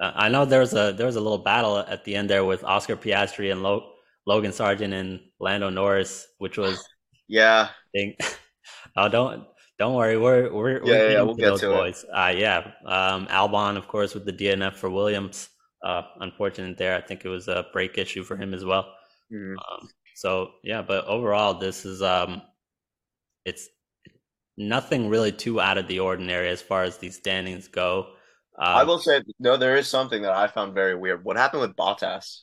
Uh, 0.00 0.12
I 0.14 0.28
know 0.28 0.44
there 0.44 0.60
was 0.60 0.72
a 0.74 0.92
there 0.96 1.06
was 1.06 1.16
a 1.16 1.20
little 1.20 1.38
battle 1.38 1.78
at 1.78 2.04
the 2.04 2.16
end 2.16 2.28
there 2.28 2.44
with 2.44 2.64
Oscar 2.64 2.96
Piastri 2.96 3.52
and 3.52 3.62
Lo- 3.62 3.92
Logan 4.26 4.50
Sargeant 4.50 4.92
and 4.92 5.20
Lando 5.38 5.70
Norris, 5.70 6.26
which 6.38 6.58
was 6.58 6.84
yeah. 7.28 7.68
oh, 8.96 9.08
don't 9.08 9.46
don't 9.78 9.94
worry. 9.94 10.18
We're 10.18 10.52
we're, 10.52 10.84
yeah, 10.84 10.92
we're 10.92 11.10
yeah, 11.10 11.22
we'll 11.22 11.34
get 11.34 11.56
to 11.58 11.68
boys. 11.68 12.04
It. 12.04 12.10
Uh, 12.10 12.32
yeah. 12.36 12.72
Um, 12.84 13.26
Albon, 13.28 13.76
of 13.76 13.86
course, 13.86 14.14
with 14.14 14.24
the 14.24 14.32
DNF 14.32 14.74
for 14.74 14.90
Williams. 14.90 15.48
Uh, 15.84 16.02
unfortunate 16.20 16.76
there. 16.76 16.96
I 16.96 17.00
think 17.00 17.24
it 17.24 17.28
was 17.28 17.46
a 17.46 17.66
brake 17.72 17.98
issue 17.98 18.24
for 18.24 18.36
him 18.36 18.52
as 18.52 18.64
well. 18.64 18.92
Mm-hmm. 19.32 19.56
Um, 19.58 19.88
so 20.16 20.50
yeah, 20.64 20.82
but 20.82 21.04
overall, 21.06 21.54
this 21.54 21.84
is 21.84 22.02
um, 22.02 22.42
it's 23.44 23.68
nothing 24.56 25.08
really 25.08 25.30
too 25.30 25.60
out 25.60 25.78
of 25.78 25.86
the 25.86 26.00
ordinary 26.00 26.48
as 26.48 26.60
far 26.60 26.82
as 26.82 26.98
these 26.98 27.16
standings 27.16 27.68
go. 27.68 28.08
Uh, 28.60 28.64
I 28.64 28.82
will 28.82 28.98
say 28.98 29.22
no. 29.38 29.56
There 29.56 29.76
is 29.76 29.86
something 29.86 30.22
that 30.22 30.32
I 30.32 30.48
found 30.48 30.74
very 30.74 30.96
weird. 30.96 31.24
What 31.24 31.36
happened 31.36 31.60
with 31.60 31.76
Bottas? 31.76 32.40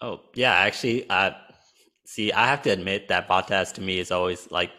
Oh 0.00 0.20
yeah, 0.34 0.54
actually, 0.54 1.08
uh, 1.10 1.32
see, 2.08 2.32
I 2.32 2.46
have 2.46 2.62
to 2.62 2.70
admit 2.70 3.08
that 3.08 3.28
Bottas 3.28 3.72
to 3.74 3.82
me 3.82 3.98
is 3.98 4.10
always 4.10 4.50
like 4.50 4.70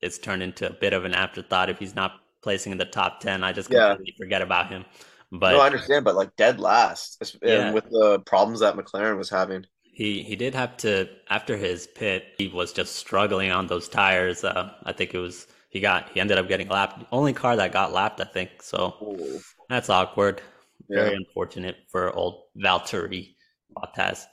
it's 0.00 0.18
turned 0.18 0.42
into 0.42 0.66
a 0.68 0.72
bit 0.72 0.94
of 0.94 1.04
an 1.04 1.12
afterthought 1.12 1.68
if 1.68 1.78
he's 1.78 1.94
not 1.94 2.12
placing 2.42 2.72
in 2.72 2.78
the 2.78 2.86
top 2.86 3.20
ten. 3.20 3.44
I 3.44 3.52
just 3.52 3.70
Yeah. 3.70 3.88
completely 3.90 4.14
forget 4.18 4.40
about 4.42 4.70
him. 4.70 4.84
But 5.30 5.52
no, 5.52 5.60
I 5.60 5.66
understand, 5.66 6.04
but 6.04 6.14
like 6.14 6.34
dead 6.36 6.58
last, 6.58 7.22
Yeah. 7.42 7.72
with 7.72 7.84
the 7.90 8.20
problems 8.20 8.60
that 8.60 8.74
McLaren 8.74 9.18
was 9.18 9.28
having. 9.28 9.66
He 9.82 10.22
he 10.22 10.36
did 10.36 10.54
have 10.54 10.76
to 10.78 11.08
after 11.28 11.56
his 11.56 11.86
pit. 11.88 12.24
He 12.38 12.48
was 12.48 12.72
just 12.72 12.96
struggling 12.96 13.50
on 13.50 13.66
those 13.66 13.88
tires. 13.88 14.44
Uh, 14.44 14.72
I 14.84 14.92
think 14.92 15.12
it 15.12 15.18
was 15.18 15.46
he 15.68 15.80
got 15.80 16.08
he 16.10 16.20
ended 16.20 16.38
up 16.38 16.48
getting 16.48 16.68
lapped. 16.68 17.04
Only 17.12 17.32
car 17.34 17.56
that 17.56 17.72
got 17.72 17.92
lapped, 17.92 18.20
I 18.20 18.24
think. 18.24 18.62
So 18.62 18.94
Ooh. 19.02 19.40
that's 19.68 19.90
awkward. 19.90 20.40
Very 20.88 21.14
unfortunate 21.14 21.76
for 21.90 22.14
old 22.14 22.44
Valtteri 22.56 23.34
Bottas. 23.76 24.24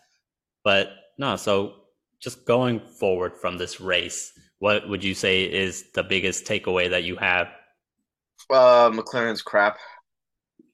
But 0.64 0.94
no, 1.18 1.36
so 1.36 1.85
just 2.26 2.46
going 2.46 2.82
forward 2.82 3.38
from 3.38 3.58
this 3.58 3.80
race, 3.82 4.34
what 4.60 4.90
would 4.90 5.06
you 5.06 5.16
say 5.16 5.46
is 5.46 5.92
the 5.94 6.04
biggest 6.04 6.46
takeaway 6.46 6.90
that 6.92 7.06
you 7.06 7.16
have? 7.18 7.48
Uh, 8.50 8.90
McLaren's 8.92 9.42
crap. 9.44 9.78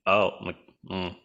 Oh, 0.06 0.32
mm. 0.90 1.16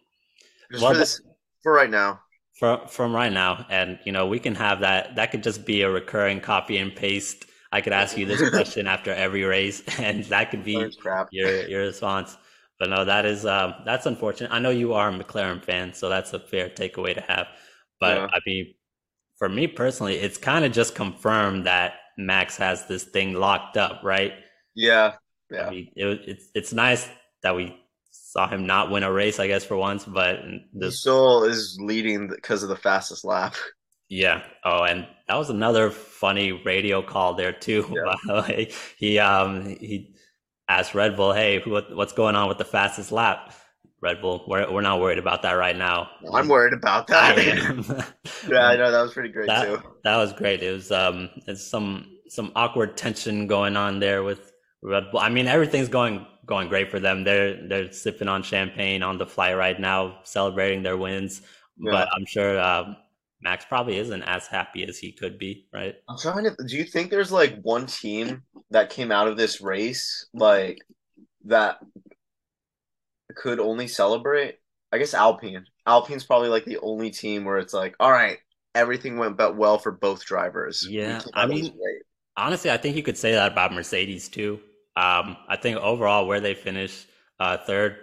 Just 0.73 0.83
Well, 0.83 0.93
for 0.93 0.99
this, 0.99 1.21
for 1.63 1.73
right 1.73 1.91
now. 1.91 2.21
from 2.59 2.87
from 2.89 3.15
right 3.15 3.33
now, 3.33 3.67
and 3.71 3.99
you 4.05 4.13
know 4.13 4.27
we 4.27 4.39
can 4.39 4.55
have 4.55 4.81
that. 4.81 5.17
That 5.17 5.31
could 5.31 5.43
just 5.43 5.67
be 5.67 5.83
a 5.83 5.91
recurring 5.91 6.41
copy 6.41 6.79
and 6.79 6.95
paste. 6.95 7.47
I 7.73 7.81
could 7.81 7.93
ask 7.93 8.17
you 8.17 8.27
this 8.27 8.43
question 8.51 8.87
after 8.87 9.13
every 9.13 9.45
race, 9.45 9.83
and 9.99 10.25
that 10.27 10.51
could 10.51 10.65
be 10.65 10.97
your 11.31 11.67
your 11.67 11.83
response. 11.83 12.37
But 12.79 12.91
no, 12.91 13.05
that 13.05 13.25
is 13.27 13.47
um, 13.47 13.75
that's 13.85 14.07
unfortunate. 14.07 14.51
I 14.53 14.59
know 14.59 14.71
you 14.71 14.95
are 14.95 15.09
a 15.11 15.13
McLaren 15.13 15.63
fan, 15.65 15.95
so 15.95 16.09
that's 16.09 16.33
a 16.33 16.41
fair 16.41 16.69
takeaway 16.69 17.15
to 17.15 17.23
have. 17.23 17.49
But 18.01 18.19
Yeah. 18.19 18.27
I 18.33 18.41
mean, 18.47 18.75
for 19.39 19.49
me 19.49 19.67
personally, 19.67 20.17
it's 20.17 20.39
kind 20.39 20.65
of 20.65 20.73
just 20.73 20.95
confirmed 20.95 21.67
that 21.67 21.95
Max 22.19 22.57
has 22.57 22.87
this 22.87 23.05
thing 23.05 23.35
locked 23.35 23.77
up, 23.77 24.03
right? 24.03 24.33
Yeah, 24.75 25.15
I 25.55 25.55
yeah. 25.55 25.71
mean, 25.71 25.93
it, 25.97 26.21
it's 26.27 26.49
it's 26.55 26.73
nice 26.73 27.09
that 27.43 27.57
we 27.57 27.77
saw 28.11 28.49
him 28.49 28.67
not 28.67 28.91
win 28.91 29.03
a 29.03 29.13
race, 29.13 29.39
I 29.39 29.47
guess, 29.47 29.65
for 29.65 29.77
once. 29.77 30.05
But 30.05 30.41
He 30.81 30.91
this, 30.91 30.97
still 31.01 31.45
is 31.45 31.77
leading 31.81 32.29
because 32.29 32.63
of 32.63 32.69
the 32.69 32.77
fastest 32.77 33.25
lap. 33.25 33.55
yeah. 34.09 34.43
Oh, 34.65 34.85
and 34.85 35.07
that 35.29 35.35
was 35.37 35.51
another 35.51 35.91
funny 35.91 36.53
radio 36.53 37.03
call 37.03 37.35
there 37.35 37.53
too. 37.53 37.85
Yeah. 37.89 38.03
By 38.05 38.17
the 38.27 38.35
way, 38.43 38.73
he 38.97 39.19
um 39.19 39.67
he 39.67 40.15
asked 40.69 40.95
Red 40.95 41.17
Bull, 41.17 41.33
"Hey, 41.33 41.61
what, 41.65 41.95
what's 41.95 42.13
going 42.13 42.37
on 42.37 42.49
with 42.49 42.59
the 42.59 42.65
fastest 42.65 43.13
lap?" 43.13 43.53
Red 44.03 44.21
Bull, 44.21 44.45
we're 44.47 44.71
we're 44.71 44.83
not 44.83 45.01
worried 45.01 45.19
about 45.19 45.43
that 45.43 45.53
right 45.53 45.77
now. 45.77 46.11
I'm 46.33 46.49
worried 46.49 46.75
about 46.75 47.07
that. 47.09 47.39
am. 47.39 47.85
yeah, 48.49 48.67
I 48.67 48.77
know 48.77 48.91
that 48.91 49.03
was 49.03 49.13
pretty 49.15 49.31
great 49.31 49.47
that, 49.47 49.65
too. 49.65 49.83
that 50.05 50.17
was 50.17 50.33
great. 50.33 50.63
It 50.63 50.73
was 50.73 50.93
um 50.93 51.31
it's 51.47 51.67
some 51.67 52.07
some 52.29 52.53
awkward 52.55 52.97
tension 52.97 53.47
going 53.47 53.77
on 53.77 53.99
there 53.99 54.23
with 54.23 54.53
Red 54.83 55.05
Bull. 55.11 55.21
I 55.21 55.31
mean 55.31 55.47
everything's 55.49 55.89
going 55.89 56.27
going 56.45 56.69
great 56.69 56.91
for 56.91 57.01
them. 57.01 57.25
They're 57.25 57.67
they're 57.69 57.93
sipping 57.93 58.29
on 58.29 58.43
champagne 58.43 59.03
on 59.03 59.19
the 59.19 59.27
fly 59.27 59.55
right 59.55 59.79
now, 59.79 60.19
celebrating 60.25 60.83
their 60.83 60.97
wins. 60.97 61.43
Yeah. 61.79 61.93
But 61.93 62.09
I'm 62.15 62.27
sure 62.27 62.61
um, 62.61 62.97
Max 63.41 63.65
probably 63.65 63.99
isn't 63.99 64.23
as 64.23 64.47
happy 64.47 64.85
as 64.85 64.99
he 64.99 65.13
could 65.13 65.39
be, 65.39 65.67
right? 65.73 65.95
I'm 66.09 66.19
trying 66.19 66.45
to. 66.45 66.57
Do 66.67 66.77
you 66.77 66.85
think 66.85 67.11
there's 67.11 67.33
like 67.33 67.61
one 67.63 67.87
team 67.87 68.43
that 68.71 68.91
came 68.91 69.13
out 69.13 69.29
of 69.29 69.37
this 69.37 69.61
race 69.61 70.27
like 70.33 70.79
that 71.45 71.79
could 73.35 73.59
only 73.61 73.89
celebrate? 73.89 74.59
I 74.93 74.99
guess 74.99 75.15
Alpine. 75.15 75.67
Alpine's 75.87 76.25
probably 76.25 76.49
like 76.49 76.65
the 76.65 76.79
only 76.79 77.11
team 77.11 77.45
where 77.45 77.59
it's 77.59 77.75
like, 77.75 77.95
all 77.99 78.11
right, 78.13 78.39
everything 78.75 79.19
went 79.19 79.37
but 79.37 79.57
well 79.57 79.79
for 79.79 79.93
both 79.93 80.25
drivers. 80.25 80.87
Yeah, 80.89 81.21
I 81.35 81.43
out 81.43 81.51
of 81.51 81.57
this 81.57 81.63
mean- 81.65 81.73
great. 81.73 82.03
Honestly, 82.39 82.71
I 82.71 82.77
think 82.77 82.97
you 82.97 83.03
could 83.03 83.17
say 83.17 83.33
that 83.33 83.53
about 83.53 83.73
Mercedes 83.73 84.29
too. 84.29 84.61
Um, 84.95 85.37
I 85.49 85.57
think 85.57 85.79
overall 85.79 86.27
where 86.27 86.41
they 86.41 86.55
finished 86.55 87.07
uh, 87.41 87.57
third 87.57 87.97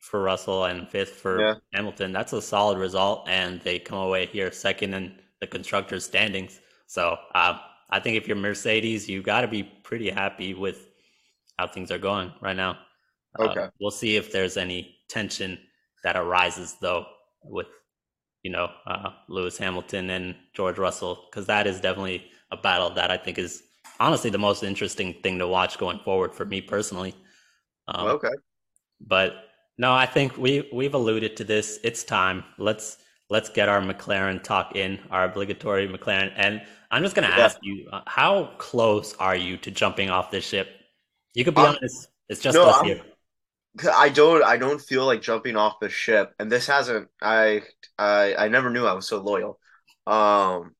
for 0.00 0.20
Russell 0.22 0.64
and 0.64 0.88
fifth 0.88 1.14
for 1.14 1.40
Yeah. 1.40 1.54
Hamilton, 1.72 2.12
that's 2.12 2.32
a 2.32 2.42
solid 2.42 2.78
result, 2.78 3.28
and 3.28 3.60
they 3.62 3.78
come 3.78 3.98
away 3.98 4.26
here 4.26 4.50
second 4.52 4.92
in 4.94 5.18
the 5.40 5.46
constructors' 5.46 6.04
standings. 6.04 6.60
So 6.88 7.16
um, 7.34 7.60
I 7.90 8.00
think 8.00 8.16
if 8.16 8.26
you're 8.26 8.36
Mercedes, 8.36 9.08
you 9.08 9.22
got 9.22 9.42
to 9.42 9.48
be 9.48 9.62
pretty 9.62 10.10
happy 10.10 10.52
with 10.54 10.88
how 11.56 11.68
things 11.68 11.90
are 11.92 11.98
going 11.98 12.32
right 12.40 12.56
now. 12.56 12.78
Uh, 13.38 13.44
Okay. 13.44 13.68
we'll 13.80 13.90
see 13.90 14.16
if 14.16 14.32
there's 14.32 14.56
any 14.56 14.96
tension 15.08 15.58
that 16.04 16.16
arises 16.16 16.76
though 16.80 17.06
with 17.42 17.66
you 18.42 18.50
know 18.50 18.68
uh, 18.86 19.10
Lewis 19.28 19.58
Hamilton 19.58 20.10
and 20.10 20.34
George 20.54 20.78
Russell 20.78 21.26
because 21.30 21.46
that 21.46 21.66
is 21.66 21.80
definitely 21.80 22.24
a 22.50 22.56
battle 22.56 22.90
that 22.90 23.10
I 23.10 23.16
think 23.16 23.38
is 23.38 23.62
honestly 24.00 24.30
the 24.30 24.38
most 24.38 24.62
interesting 24.62 25.14
thing 25.22 25.38
to 25.38 25.46
watch 25.48 25.78
going 25.78 25.98
forward 26.00 26.34
for 26.34 26.44
me 26.44 26.60
personally. 26.60 27.14
Um, 27.88 28.08
okay. 28.08 28.32
but 29.00 29.44
no, 29.78 29.92
I 29.92 30.06
think 30.06 30.36
we 30.38 30.68
we've 30.72 30.94
alluded 30.94 31.36
to 31.36 31.44
this. 31.44 31.78
It's 31.84 32.02
time. 32.04 32.44
Let's 32.58 32.98
let's 33.28 33.48
get 33.48 33.68
our 33.68 33.80
McLaren 33.80 34.42
talk 34.42 34.76
in, 34.76 34.98
our 35.10 35.24
obligatory 35.24 35.88
McLaren. 35.88 36.32
And 36.36 36.62
I'm 36.90 37.02
just 37.02 37.14
gonna 37.16 37.28
Yeah. 37.28 37.44
ask 37.44 37.58
you, 37.62 37.88
uh, 37.92 38.02
how 38.06 38.54
close 38.58 39.14
are 39.18 39.34
you 39.36 39.56
to 39.58 39.70
jumping 39.70 40.08
off 40.10 40.30
this 40.30 40.44
ship? 40.46 40.68
You 41.34 41.44
could 41.44 41.54
be 41.54 41.60
I'm- 41.62 41.76
honest. 41.76 42.08
It's 42.28 42.40
just 42.40 42.54
no, 42.56 42.68
us 42.68 42.76
I'm- 42.76 42.84
here. 42.86 43.02
I 43.92 44.08
don't. 44.08 44.42
I 44.42 44.56
don't 44.56 44.80
feel 44.80 45.06
like 45.06 45.22
jumping 45.22 45.56
off 45.56 45.80
the 45.80 45.88
ship, 45.88 46.34
and 46.38 46.50
this 46.50 46.66
hasn't. 46.66 47.08
I. 47.22 47.62
I. 47.98 48.34
I 48.36 48.48
never 48.48 48.70
knew 48.70 48.86
I 48.86 48.94
was 48.94 49.08
so 49.08 49.20
loyal. 49.22 49.58
Um, 50.06 50.74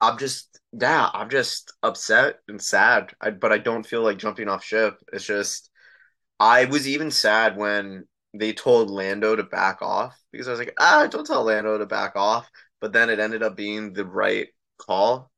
I'm 0.00 0.18
just. 0.18 0.60
Yeah, 0.72 1.10
I'm 1.14 1.30
just 1.30 1.72
upset 1.82 2.40
and 2.48 2.60
sad. 2.60 3.14
I, 3.20 3.30
but 3.30 3.52
I 3.52 3.58
don't 3.58 3.86
feel 3.86 4.02
like 4.02 4.18
jumping 4.18 4.48
off 4.48 4.64
ship. 4.64 4.98
It's 5.12 5.24
just. 5.24 5.70
I 6.40 6.66
was 6.66 6.88
even 6.88 7.10
sad 7.10 7.56
when 7.56 8.06
they 8.34 8.52
told 8.52 8.90
Lando 8.90 9.36
to 9.36 9.44
back 9.44 9.82
off 9.82 10.16
because 10.32 10.48
I 10.48 10.52
was 10.52 10.60
like, 10.60 10.74
ah, 10.78 11.06
don't 11.10 11.26
tell 11.26 11.44
Lando 11.44 11.78
to 11.78 11.86
back 11.86 12.16
off. 12.16 12.50
But 12.80 12.92
then 12.92 13.10
it 13.10 13.18
ended 13.20 13.42
up 13.42 13.56
being 13.56 13.92
the 13.92 14.04
right 14.06 14.48
call. 14.78 15.30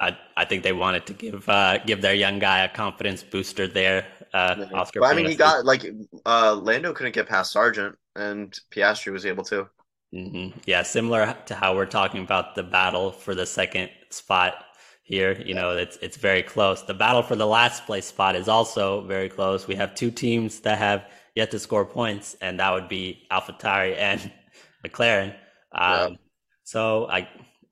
I 0.00 0.16
I 0.36 0.44
think 0.44 0.62
they 0.62 0.72
wanted 0.72 1.06
to 1.06 1.12
give 1.12 1.48
uh, 1.48 1.78
give 1.84 2.00
their 2.02 2.14
young 2.14 2.38
guy 2.38 2.64
a 2.64 2.68
confidence 2.68 3.22
booster 3.22 3.66
there. 3.68 4.06
Uh, 4.32 4.56
Oscar. 4.74 5.00
But 5.00 5.06
I 5.06 5.14
mean, 5.14 5.26
he 5.26 5.36
got 5.36 5.64
like 5.64 5.86
uh 6.26 6.54
Lando 6.54 6.92
couldn't 6.92 7.12
get 7.14 7.28
past 7.28 7.54
Sargeant, 7.54 7.96
and 8.16 8.52
Piastri 8.70 9.12
was 9.12 9.26
able 9.26 9.44
to. 9.44 9.68
hmm 10.12 10.48
Yeah, 10.66 10.82
similar 10.82 11.36
to 11.46 11.54
how 11.54 11.74
we're 11.76 11.86
talking 11.86 12.22
about 12.22 12.54
the 12.54 12.62
battle 12.62 13.12
for 13.12 13.34
the 13.34 13.46
second 13.46 13.90
spot 14.10 14.64
here. 15.04 15.40
You 15.40 15.54
know, 15.54 15.76
it's 15.76 15.96
it's 16.02 16.16
very 16.16 16.42
close. 16.42 16.82
The 16.82 16.94
battle 16.94 17.22
for 17.22 17.36
the 17.36 17.46
last 17.46 17.86
place 17.86 18.06
spot 18.06 18.34
is 18.36 18.48
also 18.48 19.02
very 19.06 19.28
close. 19.28 19.66
We 19.68 19.76
have 19.76 19.94
two 19.94 20.10
teams 20.10 20.60
that 20.60 20.78
have 20.78 21.04
yet 21.36 21.50
to 21.52 21.58
score 21.58 21.84
points, 21.86 22.36
and 22.40 22.58
that 22.58 22.72
would 22.72 22.88
be 22.88 23.26
AlphaTauri 23.30 23.96
and 23.96 24.32
McLaren. 24.86 25.34
Um, 25.72 26.18
So 26.64 27.08
I 27.08 27.28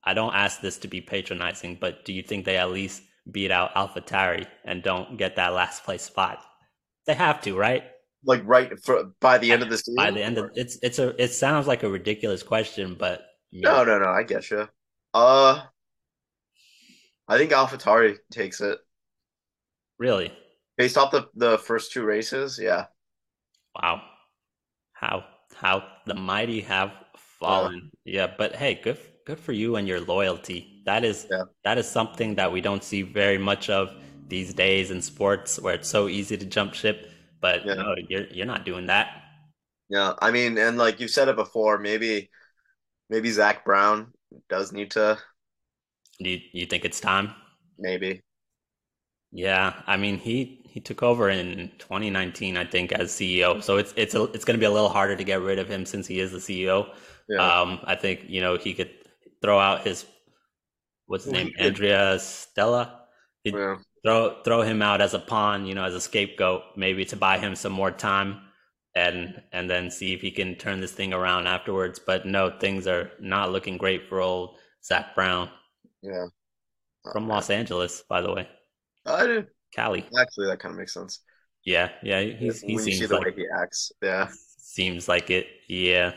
I 0.09 0.15
don't 0.15 0.35
ask 0.35 0.63
this 0.63 0.79
to 0.79 0.89
be 0.89 1.03
patronizing, 1.03 1.77
but 1.79 2.07
do 2.07 2.15
you 2.15 2.23
think 2.23 2.47
they 2.47 2.57
at 2.57 2.71
least 2.71 3.03
beat 3.31 3.51
out 3.51 3.75
AlphaTauri 3.75 4.47
and 4.65 4.83
don't 4.83 5.19
get 5.19 5.37
that 5.37 5.53
last 5.53 5.85
place 5.85 6.01
spot? 6.01 6.43
They 7.05 7.13
have 7.13 7.43
to, 7.43 7.55
right? 7.55 7.85
Like 8.25 8.41
right 8.47 8.73
for 8.83 9.13
by 9.21 9.37
the 9.37 9.53
end 9.53 9.63
of 9.63 9.69
the 9.69 9.77
season. 9.77 9.97
By 9.97 10.11
the 10.11 10.23
end 10.23 10.39
of 10.39 10.51
it's 10.55 10.79
it's 10.83 10.99
a 10.99 11.15
it 11.23 11.29
sounds 11.29 11.67
like 11.67 11.83
a 11.83 11.91
ridiculous 11.91 12.43
question, 12.43 12.97
but 12.99 13.27
No, 13.53 13.85
no, 13.85 13.99
no. 13.99 14.09
I 14.09 14.23
guess 14.23 14.51
you. 14.51 14.67
Uh, 15.13 15.61
I 17.29 17.37
think 17.37 17.53
AlphaTauri 17.53 18.17
takes 18.33 18.63
it 18.63 18.79
really. 19.99 20.33
based 20.79 20.97
off 20.97 21.11
the 21.11 21.29
the 21.35 21.59
first 21.59 21.93
two 21.93 22.05
races. 22.05 22.59
Yeah, 22.59 22.87
Wow. 23.75 24.01
How 24.93 25.25
how 25.55 25.85
the 26.07 26.15
mighty 26.15 26.63
have 26.63 26.93
fallen. 27.39 27.91
Yeah, 28.05 28.33
but 28.39 28.57
hey, 28.57 28.81
good 28.83 28.99
good 29.29 29.41
for 29.41 29.53
you 29.53 29.77
and 29.77 29.87
your 29.89 30.01
loyalty. 30.01 30.83
That 30.87 31.05
is 31.05 31.29
Yeah. 31.31 31.45
that 31.65 31.79
is 31.79 31.89
something 31.89 32.37
that 32.37 32.53
we 32.53 32.61
don't 32.61 32.83
see 32.85 33.03
very 33.03 33.39
much 33.39 33.71
of 33.71 33.95
these 34.29 34.55
days 34.55 34.91
in 34.91 35.03
sports 35.03 35.61
where 35.61 35.75
it's 35.75 35.89
so 35.89 36.09
easy 36.09 36.37
to 36.39 36.47
jump 36.47 36.75
ship, 36.75 37.11
but 37.41 37.61
Yeah. 37.63 37.75
no, 37.75 37.95
you're 38.09 38.27
you're 38.29 38.47
not 38.55 38.65
doing 38.65 38.87
that. 38.87 39.09
yeah. 39.89 40.15
I 40.21 40.31
mean, 40.31 40.59
and 40.59 40.79
like 40.79 41.01
you've 41.01 41.11
said 41.11 41.29
it 41.29 41.37
before, 41.37 41.79
maybe 41.79 42.31
maybe 43.11 43.31
Zak 43.33 43.65
Brown 43.65 44.13
does 44.51 44.73
need 44.73 44.93
to. 44.93 45.19
Do 46.21 46.31
you, 46.31 46.41
you 46.53 46.67
think 46.67 46.85
it's 46.85 47.01
time? 47.01 47.35
Maybe. 47.79 48.23
Yeah, 49.31 49.83
I 49.87 49.97
mean 49.97 50.19
he 50.19 50.63
he 50.69 50.81
took 50.81 51.03
over 51.03 51.29
in 51.29 51.71
2019, 51.79 52.57
I 52.57 52.65
think, 52.65 52.93
as 52.93 53.13
CEO. 53.13 53.61
So 53.61 53.77
it's 53.77 53.93
it's 53.97 54.15
a, 54.15 54.25
it's 54.33 54.45
going 54.45 54.59
to 54.59 54.61
be 54.61 54.67
a 54.67 54.71
little 54.71 54.89
harder 54.89 55.17
to 55.17 55.25
get 55.25 55.41
rid 55.43 55.59
of 55.59 55.69
him 55.69 55.85
since 55.85 56.07
he 56.07 56.21
is 56.21 56.33
the 56.33 56.41
CEO. 56.41 56.95
Yeah. 57.29 57.51
Um, 57.61 57.81
I 57.85 57.95
think 57.95 58.25
you 58.29 58.41
know 58.41 58.57
he 58.57 58.73
could 58.75 58.91
throw 59.43 59.59
out 59.59 59.87
his 59.87 60.07
what's 61.07 61.25
his 61.25 61.33
name, 61.33 61.53
Andrea 61.59 62.19
Stella. 62.19 63.03
He'd 63.45 63.55
yeah. 63.55 63.77
throw 64.05 64.43
throw 64.43 64.63
him 64.63 64.83
out 64.83 65.01
as 65.01 65.15
a 65.15 65.19
pawn, 65.19 65.67
you 65.67 65.75
know, 65.75 65.85
as 65.85 65.95
a 65.95 66.01
scapegoat, 66.01 66.63
maybe 66.77 67.05
to 67.07 67.17
buy 67.17 67.39
him 67.39 67.55
some 67.55 67.73
more 67.73 67.91
time, 67.91 68.41
and 68.95 69.43
and 69.53 69.69
then 69.69 69.91
see 69.91 70.15
if 70.15 70.21
he 70.21 70.31
can 70.31 70.55
turn 70.57 70.81
this 70.81 70.93
thing 70.93 71.13
around 71.13 71.47
afterwards. 71.47 71.99
But 71.99 72.27
no, 72.27 72.51
things 72.59 72.87
are 72.87 73.11
not 73.21 73.53
looking 73.53 73.79
great 73.79 74.09
for 74.09 74.21
old 74.21 74.57
Zak 74.85 75.15
Brown. 75.15 75.51
Yeah. 76.03 76.27
From 77.13 77.29
Los 77.29 77.49
Angeles, 77.49 78.03
by 78.09 78.21
the 78.21 78.33
way. 78.33 78.49
I 79.07 79.27
did. 79.27 79.47
Cali. 79.75 80.05
Actually, 80.19 80.47
that 80.47 80.59
kind 80.59 80.73
of 80.73 80.79
makes 80.79 80.93
sense. 80.93 81.21
Yeah, 81.65 81.91
yeah. 82.03 82.21
He's, 82.21 82.61
he 82.61 82.75
when 82.75 82.87
you 82.87 82.93
see 82.93 82.99
seems 82.99 83.11
the 83.11 83.17
like 83.17 83.27
way 83.27 83.33
he 83.37 83.47
acts. 83.63 83.93
Yeah. 84.03 84.29
seems 84.59 85.09
like 85.09 85.31
it. 85.31 85.47
Yeah, 85.69 86.13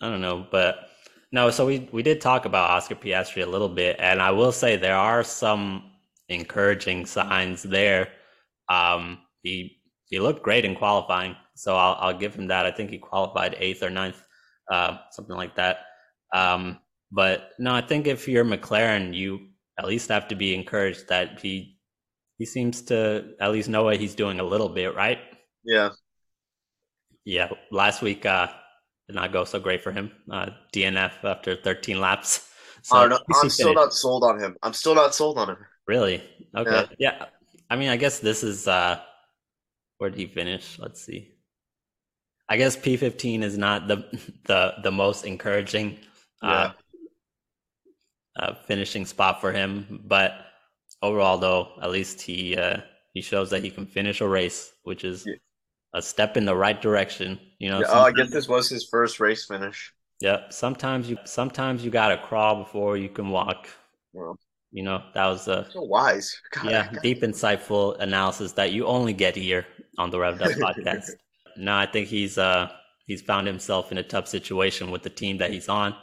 I 0.00 0.08
don't 0.08 0.20
know, 0.20 0.46
but 0.50 0.88
no. 1.32 1.50
So 1.50 1.66
we 1.66 1.88
we 1.92 2.02
did 2.02 2.20
talk 2.20 2.44
about 2.44 2.70
Oscar 2.70 2.94
Piastri 2.94 3.42
a 3.42 3.46
little 3.46 3.68
bit, 3.68 3.96
and 3.98 4.20
I 4.22 4.30
will 4.30 4.52
say 4.52 4.76
there 4.76 4.96
are 4.96 5.24
some 5.24 5.90
encouraging 6.28 7.06
signs 7.06 7.62
there. 7.62 8.08
Um, 8.68 9.18
he 9.42 9.78
he 10.06 10.20
looked 10.20 10.42
great 10.42 10.64
in 10.64 10.74
qualifying, 10.74 11.36
so 11.54 11.76
I'll 11.76 11.96
I'll 12.00 12.18
give 12.18 12.34
him 12.34 12.48
that. 12.48 12.66
I 12.66 12.70
think 12.70 12.90
he 12.90 12.98
qualified 12.98 13.56
eighth 13.58 13.82
or 13.82 13.90
ninth, 13.90 14.22
uh, 14.70 14.98
something 15.10 15.36
like 15.36 15.56
that. 15.56 15.86
Um, 16.34 16.78
but 17.10 17.50
no, 17.58 17.74
I 17.74 17.82
think 17.82 18.06
if 18.06 18.28
you're 18.28 18.44
McLaren, 18.44 19.14
you 19.14 19.48
at 19.78 19.86
least 19.86 20.08
have 20.08 20.28
to 20.28 20.34
be 20.34 20.54
encouraged 20.54 21.08
that 21.08 21.40
he 21.40 21.78
he 22.38 22.46
seems 22.46 22.82
to 22.82 23.34
at 23.40 23.52
least 23.52 23.68
know 23.68 23.84
what 23.84 23.98
he's 23.98 24.14
doing 24.14 24.40
a 24.40 24.44
little 24.44 24.68
bit, 24.68 24.94
right? 24.94 25.18
Yeah. 25.64 25.90
Yeah, 27.24 27.50
last 27.70 28.02
week 28.02 28.26
uh, 28.26 28.48
did 29.06 29.16
not 29.16 29.32
go 29.32 29.44
so 29.44 29.58
great 29.60 29.82
for 29.82 29.92
him. 29.92 30.10
Uh, 30.30 30.50
DNF 30.72 31.12
after 31.24 31.56
13 31.56 32.00
laps. 32.00 32.48
So 32.84 32.96
I 32.96 33.00
don't 33.02 33.10
know. 33.10 33.16
at 33.16 33.22
least 33.28 33.42
he 33.42 33.46
I'm 33.46 33.50
still 33.50 33.74
not 33.74 33.92
sold 33.94 34.24
on 34.24 34.40
him. 34.40 34.56
I'm 34.60 34.72
still 34.72 34.96
not 34.96 35.14
sold 35.14 35.38
on 35.38 35.50
him. 35.50 35.58
really 35.86 36.20
okay. 36.56 36.88
Yeah. 36.98 37.12
Yeah. 37.20 37.26
I 37.70 37.76
mean, 37.76 37.90
I 37.90 37.96
guess 37.96 38.18
this 38.18 38.42
is 38.42 38.66
uh, 38.66 38.98
where 39.98 40.10
did 40.10 40.18
he 40.18 40.26
finish? 40.26 40.80
Let's 40.80 41.00
see. 41.00 41.32
I 42.48 42.56
guess 42.56 42.76
P15 42.76 43.44
is 43.44 43.56
not 43.56 43.86
the 43.86 43.98
the 44.46 44.74
the 44.82 44.90
most 44.90 45.24
encouraging 45.24 45.98
uh, 46.42 46.70
uh, 48.34 48.54
finishing 48.66 49.06
spot 49.06 49.40
for 49.40 49.52
him, 49.52 50.00
but 50.04 50.32
overall, 51.02 51.38
though, 51.38 51.74
at 51.80 51.90
least 51.92 52.20
he 52.20 52.56
uh, 52.56 52.78
he 53.14 53.20
shows 53.22 53.50
that 53.50 53.62
he 53.62 53.70
can 53.70 53.86
finish 53.86 54.20
a 54.20 54.26
race, 54.26 54.72
which 54.82 55.04
is 55.04 55.24
Yeah. 55.24 55.34
A 55.94 56.02
step 56.02 56.36
in 56.36 56.44
the 56.44 56.56
right 56.56 56.80
direction. 56.80 57.38
You 57.58 57.70
know, 57.70 57.80
Yeah, 57.80 57.86
oh, 57.88 58.00
I 58.02 58.12
guess 58.12 58.30
this 58.30 58.48
was 58.48 58.68
his 58.68 58.86
first 58.88 59.20
race 59.20 59.44
finish. 59.46 59.92
Yeah, 60.20 60.48
sometimes 60.50 61.08
you 61.10 61.18
sometimes 61.24 61.84
you 61.84 61.90
gotta 61.90 62.16
crawl 62.18 62.56
before 62.56 62.96
you 62.96 63.08
can 63.08 63.30
walk. 63.30 63.68
Well, 64.12 64.38
You 64.70 64.84
know, 64.84 65.02
that 65.14 65.26
was 65.26 65.48
a 65.48 65.66
so 65.70 65.82
wise. 65.82 66.34
God, 66.52 66.66
yeah 66.70 66.88
God. 66.92 67.00
deep, 67.02 67.22
insightful 67.22 67.98
analysis 68.00 68.52
that 68.52 68.72
you 68.72 68.86
only 68.86 69.12
get 69.12 69.36
here 69.36 69.66
on 69.98 70.10
the 70.10 70.18
Revved 70.18 70.42
Up 70.42 70.52
podcast. 70.52 71.10
no, 71.56 71.76
I 71.76 71.86
think 71.86 72.08
he's 72.08 72.38
uh 72.38 72.70
he's 73.06 73.22
found 73.22 73.46
himself 73.46 73.92
in 73.92 73.98
a 73.98 74.02
tough 74.02 74.28
situation 74.28 74.90
with 74.90 75.02
the 75.02 75.10
team 75.10 75.38
that 75.38 75.50
he's 75.50 75.68
on, 75.68 75.94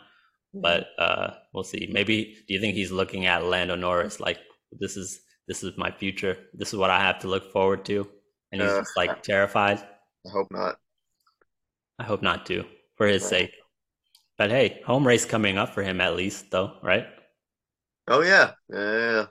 but 0.53 0.87
uh 0.97 1.31
we'll 1.53 1.63
see. 1.63 1.89
Maybe 1.91 2.37
do 2.47 2.53
you 2.53 2.59
think 2.61 2.75
he's 2.75 2.91
looking 2.91 3.25
at 3.25 3.45
Lando 3.45 3.75
Norris 3.75 4.19
like 4.19 4.39
this 4.79 4.97
is 4.97 5.21
this 5.47 5.63
is 5.63 5.77
my 5.77 5.91
future. 5.91 6.37
This 6.53 6.73
is 6.73 6.79
what 6.79 6.91
I 6.91 6.99
have 6.99 7.19
to 7.19 7.27
look 7.27 7.51
forward 7.51 7.85
to, 7.85 8.07
and 8.51 8.61
he's 8.61 8.71
Uh, 8.71 8.79
just 8.79 8.95
like 8.97 9.23
terrified. 9.23 9.83
I 10.25 10.29
hope 10.29 10.49
not. 10.51 10.79
I 11.99 12.03
hope 12.03 12.23
not 12.23 12.47
to, 12.47 12.65
for 12.95 13.05
his 13.05 13.21
Right. 13.21 13.29
sake. 13.29 13.55
But 14.37 14.51
hey, 14.51 14.81
home 14.85 15.07
race 15.07 15.25
coming 15.25 15.57
up 15.57 15.73
for 15.75 15.83
him 15.83 16.01
at 16.01 16.15
least, 16.15 16.51
though, 16.51 16.79
right? 16.83 17.07
Oh 18.07 18.21
yeah, 18.21 18.53
yeah. 18.69 19.25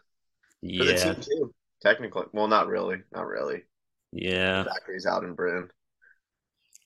yeah. 0.63 0.79
For 0.79 0.85
the 0.85 0.95
team 0.95 1.17
too. 1.21 1.55
Technically, 1.83 2.27
well, 2.33 2.49
not 2.49 2.69
really, 2.69 3.03
not 3.13 3.27
really. 3.27 3.65
yeah. 4.13 4.65
Zachary's 4.65 5.07
out 5.07 5.25
in 5.25 5.35
Britain. 5.35 5.71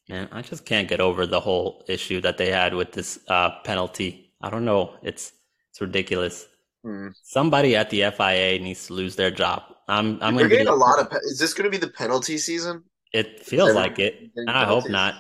Man, 0.09 0.29
I 0.33 0.43
just 0.43 0.65
can't 0.65 0.89
get 0.89 1.01
over 1.01 1.27
the 1.27 1.41
whole 1.41 1.85
issue 1.89 2.21
that 2.23 2.37
they 2.39 2.51
had 2.51 2.75
with 2.75 2.93
this 2.93 3.19
uh, 3.29 3.61
penalty. 3.65 4.33
I 4.41 4.51
don't 4.51 4.65
know. 4.65 4.97
It's 5.03 5.33
it's 5.71 5.81
ridiculous. 5.81 6.47
Hmm. 6.85 7.09
Somebody 7.23 7.77
at 7.77 7.91
the 7.91 8.03
FIA 8.03 8.59
needs 8.59 8.87
to 8.89 8.95
lose 8.95 9.17
their 9.17 9.31
job. 9.31 9.63
I'm 9.93 10.19
I'm 10.23 10.35
gonna 10.37 10.49
be. 10.49 10.57
getting 10.57 10.69
a 10.69 10.75
lot 10.75 10.99
of. 10.99 11.13
Is 11.25 11.39
this 11.39 11.53
going 11.53 11.65
to 11.65 11.71
be 11.71 11.77
the 11.77 11.93
penalty 11.93 12.39
season? 12.39 12.85
It 13.13 13.45
feels 13.45 13.75
like 13.75 13.99
it, 13.99 14.31
and 14.37 14.51
I 14.51 14.65
hope 14.65 14.89
not. 14.89 15.15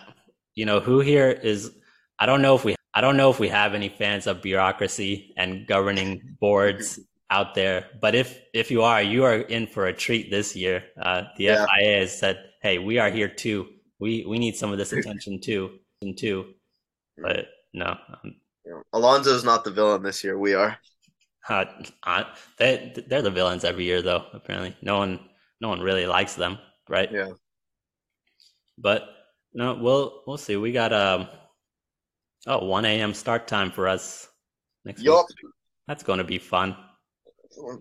You 0.54 0.64
know 0.64 0.80
who 0.80 1.00
here 1.00 1.30
is? 1.30 1.70
I 2.18 2.26
don't 2.26 2.40
know 2.40 2.54
if 2.54 2.64
we. 2.64 2.74
I 2.94 3.00
don't 3.00 3.16
know 3.16 3.30
if 3.30 3.38
we 3.38 3.48
have 3.48 3.74
any 3.74 3.88
fans 3.90 4.26
of 4.26 4.42
bureaucracy 4.42 5.34
and 5.36 5.66
governing 5.66 6.36
boards 6.40 6.98
out 7.30 7.54
there. 7.54 7.88
But 8.00 8.14
if 8.14 8.38
if 8.54 8.70
you 8.70 8.82
are, 8.82 9.02
you 9.02 9.24
are 9.24 9.36
in 9.36 9.66
for 9.66 9.86
a 9.86 9.92
treat 9.92 10.30
this 10.30 10.56
year. 10.56 10.84
Uh, 11.00 11.24
the 11.36 11.44
Yeah. 11.44 11.66
FIA 11.66 12.00
has 12.00 12.18
said, 12.18 12.38
"Hey, 12.62 12.78
we 12.78 12.98
are 12.98 13.10
here 13.10 13.28
too. 13.28 13.68
We 14.00 14.24
we 14.26 14.38
need 14.38 14.56
some 14.56 14.72
of 14.72 14.78
this 14.78 14.92
attention 14.92 15.40
too, 15.40 15.78
and 16.00 16.16
too." 16.16 16.54
But 17.18 17.48
no, 17.74 17.96
um, 18.08 18.36
Alonso's 18.94 19.44
not 19.44 19.64
the 19.64 19.70
villain 19.70 20.02
this 20.02 20.24
year. 20.24 20.38
We 20.38 20.54
are. 20.54 20.78
Uh, 21.48 22.24
they 22.58 22.92
they're 23.08 23.22
the 23.22 23.30
villains 23.30 23.64
every 23.64 23.84
year, 23.84 24.02
though. 24.02 24.26
Apparently, 24.32 24.76
no 24.82 24.98
one 24.98 25.20
no 25.60 25.68
one 25.68 25.80
really 25.80 26.06
likes 26.06 26.34
them, 26.34 26.58
right? 26.88 27.10
Yeah. 27.10 27.30
But 28.78 29.08
no, 29.52 29.74
we'll 29.74 30.22
we'll 30.26 30.38
see. 30.38 30.56
We 30.56 30.72
got 30.72 30.92
um 30.92 31.28
oh 32.46 32.64
1 32.64 32.84
a.m. 32.84 33.14
start 33.14 33.46
time 33.46 33.70
for 33.70 33.88
us 33.88 34.28
next 34.84 35.02
Yup. 35.02 35.26
week. 35.28 35.52
That's 35.88 36.02
going 36.02 36.18
to 36.18 36.24
be 36.24 36.38
fun. 36.38 36.76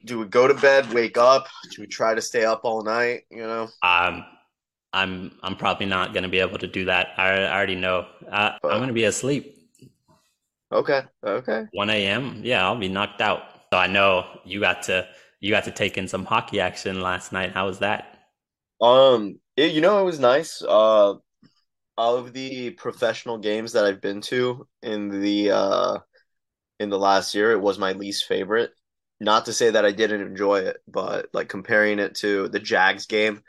Do 0.06 0.20
we 0.20 0.26
go 0.26 0.48
to 0.48 0.54
bed, 0.54 0.92
wake 0.94 1.18
up? 1.18 1.48
Do 1.72 1.82
we 1.82 1.88
try 1.88 2.14
to 2.14 2.22
stay 2.22 2.44
up 2.44 2.62
all 2.64 2.84
night? 2.84 3.22
You 3.30 3.44
know. 3.44 3.70
Um, 3.84 4.26
I'm 4.94 5.32
I'm 5.44 5.56
probably 5.56 5.86
not 5.86 6.14
going 6.14 6.24
to 6.24 6.30
be 6.30 6.40
able 6.40 6.60
to 6.60 6.68
do 6.68 6.86
that. 6.86 7.10
I, 7.18 7.44
I 7.44 7.56
already 7.56 7.76
know. 7.76 8.08
Uh, 8.30 8.52
I'm 8.64 8.80
going 8.80 8.88
to 8.88 8.94
be 8.94 9.06
asleep. 9.06 9.58
Okay. 10.72 11.02
Okay. 11.26 11.66
1 11.74 11.90
a.m. 11.90 12.42
Yeah, 12.44 12.66
I'll 12.66 12.78
be 12.78 12.88
knocked 12.88 13.22
out. 13.22 13.44
So 13.74 13.78
I 13.80 13.88
know 13.88 14.40
you 14.46 14.60
got 14.60 14.84
to 14.84 15.08
you 15.40 15.50
got 15.52 15.64
to 15.66 15.72
take 15.72 15.98
in 15.98 16.08
some 16.08 16.26
hockey 16.26 16.60
action 16.60 17.02
last 17.02 17.32
night. 17.32 17.52
How 17.54 17.66
was 17.68 17.80
that? 17.80 18.20
Um, 18.80 19.40
it, 19.56 19.74
you 19.74 19.82
know, 19.82 20.00
it 20.02 20.06
was 20.06 20.20
nice. 20.20 20.62
Uh, 20.62 21.16
all 21.98 22.18
of 22.18 22.34
the 22.34 22.72
professional 22.72 23.38
games 23.40 23.74
that 23.74 23.86
I've 23.86 24.02
been 24.02 24.22
to 24.24 24.68
in 24.84 25.10
the 25.22 25.52
uh 25.52 26.00
in 26.80 26.90
the 26.90 27.00
last 27.00 27.36
year, 27.36 27.52
it 27.54 27.62
was 27.62 27.80
my 27.80 27.94
least 27.94 28.26
favorite. 28.28 28.72
Not 29.22 29.46
to 29.46 29.54
say 29.54 29.72
that 29.72 29.86
I 29.86 29.92
didn't 29.92 30.22
enjoy 30.22 30.62
it, 30.62 30.78
but 30.88 31.28
like 31.34 31.50
comparing 31.50 32.00
it 32.00 32.16
to 32.18 32.50
the 32.50 32.60
Jags 32.60 33.06
game, 33.08 33.44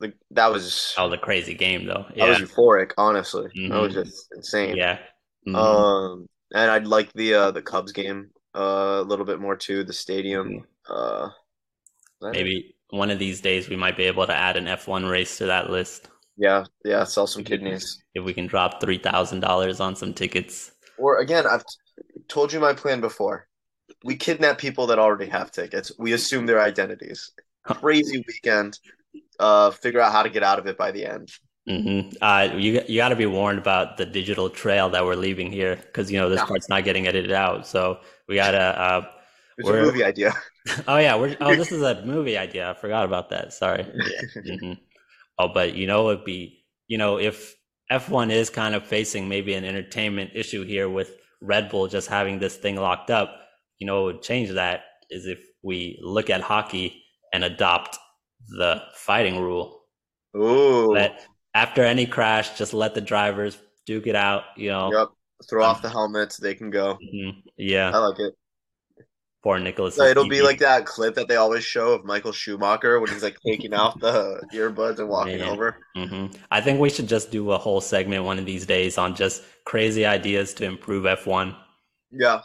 like 0.00 0.14
that 0.30 0.48
was 0.52 0.96
Oh, 0.96 1.08
the 1.08 1.18
crazy 1.18 1.54
game 1.54 1.86
though. 1.86 2.06
that 2.18 2.26
was 2.26 2.40
euphoric, 2.40 2.92
honestly. 2.98 3.48
That 3.68 3.78
was 3.78 3.92
Mhm. 3.92 3.94
just 3.94 4.28
insane. 4.34 4.78
yeah. 4.78 4.98
Mhm. 5.46 5.86
Um, 5.86 6.28
and 6.54 6.70
I'd 6.70 6.86
like 6.86 7.12
the 7.14 7.34
uh 7.34 7.50
the 7.52 7.62
Cubs 7.62 7.92
game 7.92 8.30
uh, 8.56 9.00
a 9.00 9.02
little 9.02 9.24
bit 9.26 9.40
more 9.40 9.56
too. 9.56 9.84
The 9.84 9.92
stadium. 9.92 10.66
Uh, 10.88 11.28
that 12.20 12.28
it? 12.28 12.32
Maybe 12.32 12.76
one 12.90 13.10
of 13.10 13.18
these 13.18 13.40
days 13.40 13.68
we 13.68 13.76
might 13.76 13.96
be 13.96 14.04
able 14.04 14.26
to 14.26 14.34
add 14.34 14.56
an 14.56 14.64
F1 14.66 15.10
race 15.10 15.38
to 15.38 15.46
that 15.46 15.70
list 15.70 16.08
Yeah, 16.36 16.64
yeah. 16.84 17.04
Sell 17.04 17.26
some 17.26 17.44
kidneys. 17.44 18.02
if 18.14 18.24
we 18.24 18.32
can 18.32 18.46
drop 18.46 18.80
three 18.80 18.98
thousand 18.98 19.40
dollars 19.40 19.80
on 19.80 19.96
some 19.96 20.14
tickets. 20.14 20.72
Or 20.98 21.18
again, 21.18 21.46
I've 21.46 21.64
t- 21.64 22.22
told 22.28 22.52
you 22.52 22.60
my 22.60 22.72
plan 22.74 23.00
before. 23.00 23.48
We 24.04 24.16
kidnap 24.16 24.58
people 24.58 24.86
that 24.88 24.98
already 24.98 25.26
have 25.30 25.50
tickets. 25.50 25.92
We 25.98 26.12
assume 26.12 26.46
their 26.46 26.60
identities. 26.60 27.32
Crazy 27.64 28.24
weekend. 28.26 28.78
Uh, 29.38 29.70
figure 29.70 30.00
out 30.00 30.12
how 30.12 30.22
to 30.22 30.30
get 30.30 30.42
out 30.42 30.58
of 30.58 30.66
it 30.66 30.78
by 30.78 30.90
the 30.92 31.04
end. 31.06 31.32
hmm 31.68 32.00
Uh, 32.22 32.48
you 32.54 32.80
you 32.88 32.96
got 33.00 33.08
to 33.10 33.16
be 33.16 33.26
warned 33.26 33.58
about 33.58 33.96
the 33.96 34.06
digital 34.06 34.48
trail 34.48 34.88
that 34.90 35.04
we're 35.04 35.16
leaving 35.16 35.50
here 35.50 35.76
because 35.76 36.10
you 36.12 36.18
know 36.18 36.28
this 36.30 36.40
Yeah. 36.40 36.46
part's 36.46 36.68
not 36.68 36.84
getting 36.84 37.06
edited 37.06 37.32
out. 37.32 37.66
So 37.66 37.98
we 38.28 38.36
gotta. 38.36 38.58
Uh, 38.58 39.06
It's 39.58 39.70
a 39.70 39.74
movie 39.74 40.04
idea. 40.04 40.32
oh 40.88 40.98
yeah, 40.98 41.16
we're. 41.16 41.36
Oh, 41.40 41.54
this 41.54 41.72
is 41.72 41.82
a 41.82 42.02
movie 42.04 42.36
idea. 42.36 42.70
I 42.70 42.74
forgot 42.74 43.04
about 43.04 43.30
that. 43.30 43.52
Sorry. 43.52 43.86
Yeah. 44.44 44.56
hmm 44.58 44.72
Oh, 45.38 45.48
but 45.48 45.74
you 45.74 45.86
know, 45.86 46.10
it'd 46.10 46.24
be 46.24 46.64
you 46.88 46.98
know 46.98 47.18
if 47.18 47.54
F1 47.90 48.30
is 48.30 48.50
kind 48.50 48.74
of 48.74 48.86
facing 48.86 49.28
maybe 49.28 49.54
an 49.54 49.64
entertainment 49.64 50.30
issue 50.34 50.64
here 50.64 50.88
with 50.88 51.16
Red 51.40 51.68
Bull 51.70 51.88
just 51.88 52.08
having 52.08 52.38
this 52.38 52.56
thing 52.56 52.76
locked 52.76 53.10
up. 53.10 53.30
You 53.78 53.86
know, 53.86 54.04
would 54.04 54.22
change 54.22 54.50
that 54.52 54.84
is 55.10 55.26
if 55.26 55.40
we 55.62 55.98
look 56.02 56.30
at 56.30 56.40
hockey 56.40 57.02
and 57.32 57.44
adopt 57.44 57.98
the 58.48 58.82
fighting 58.94 59.40
rule. 59.40 59.82
Ooh. 60.36 60.86
Let 60.92 61.26
after 61.54 61.82
any 61.82 62.06
crash, 62.06 62.56
just 62.58 62.74
let 62.74 62.94
the 62.94 63.00
drivers 63.00 63.58
duke 63.86 64.06
it 64.06 64.16
out. 64.16 64.44
You 64.56 64.70
know. 64.70 64.92
Yep. 64.92 65.08
Throw 65.48 65.64
off 65.64 65.82
the 65.82 65.90
helmets. 65.90 66.36
They 66.38 66.54
can 66.54 66.70
go. 66.70 66.98
Mhm. 67.14 67.42
Yeah. 67.56 67.90
I 67.94 67.98
like 67.98 68.18
it. 68.18 68.34
Poor 69.42 69.58
Nicholas. 69.60 69.94
So 69.94 70.04
it'll 70.04 70.28
be 70.28 70.42
like 70.42 70.58
that 70.58 70.86
clip 70.86 71.14
that 71.14 71.28
they 71.28 71.36
always 71.36 71.62
show 71.62 71.92
of 71.92 72.04
Michael 72.04 72.32
Schumacher 72.32 72.98
when 72.98 73.10
he's 73.12 73.22
like 73.22 73.36
taking 73.46 73.74
off 73.82 74.00
the 74.00 74.42
earbuds 74.52 74.98
and 74.98 75.08
walking 75.08 75.38
Man. 75.38 75.48
over. 75.48 75.76
hmm 75.94 76.26
I 76.50 76.60
think 76.60 76.80
we 76.80 76.90
should 76.90 77.06
just 77.06 77.30
do 77.30 77.52
a 77.52 77.58
whole 77.58 77.80
segment 77.80 78.24
one 78.24 78.38
of 78.40 78.46
these 78.46 78.66
days 78.66 78.98
on 78.98 79.14
just 79.14 79.44
crazy 79.64 80.04
ideas 80.04 80.52
to 80.54 80.64
improve 80.64 81.04
F1. 81.04 81.54
Yeah. 82.10 82.40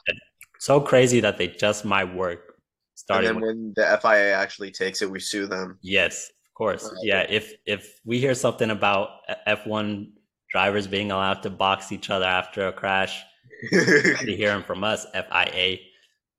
So 0.60 0.80
crazy 0.80 1.22
that 1.22 1.40
they 1.40 1.48
just 1.48 1.86
might 1.86 2.14
work. 2.14 2.40
And 2.50 2.56
Starting 2.94 3.28
then 3.34 3.36
with, 3.38 3.44
when 3.48 3.74
the 3.76 4.00
FIA 4.00 4.36
actually 4.36 4.70
takes 4.70 5.02
it, 5.02 5.10
we 5.10 5.20
sue 5.20 5.48
them. 5.48 5.80
yes, 5.82 6.30
of 6.30 6.54
course. 6.54 6.84
Alright. 6.86 7.00
Yeah, 7.04 7.26
if 7.28 7.52
if 7.66 8.00
we 8.06 8.20
hear 8.20 8.36
something 8.36 8.70
about 8.70 9.10
F1 9.48 10.12
drivers 10.52 10.88
being 10.88 11.12
allowed 11.12 11.44
to 11.44 11.50
box 11.50 11.92
each 11.92 12.10
other 12.10 12.26
after 12.26 12.68
a 12.68 12.74
crash, 12.74 13.24
to 13.70 14.36
hearing 14.36 14.64
from 14.64 14.84
us, 14.84 15.06
FIA. 15.14 15.78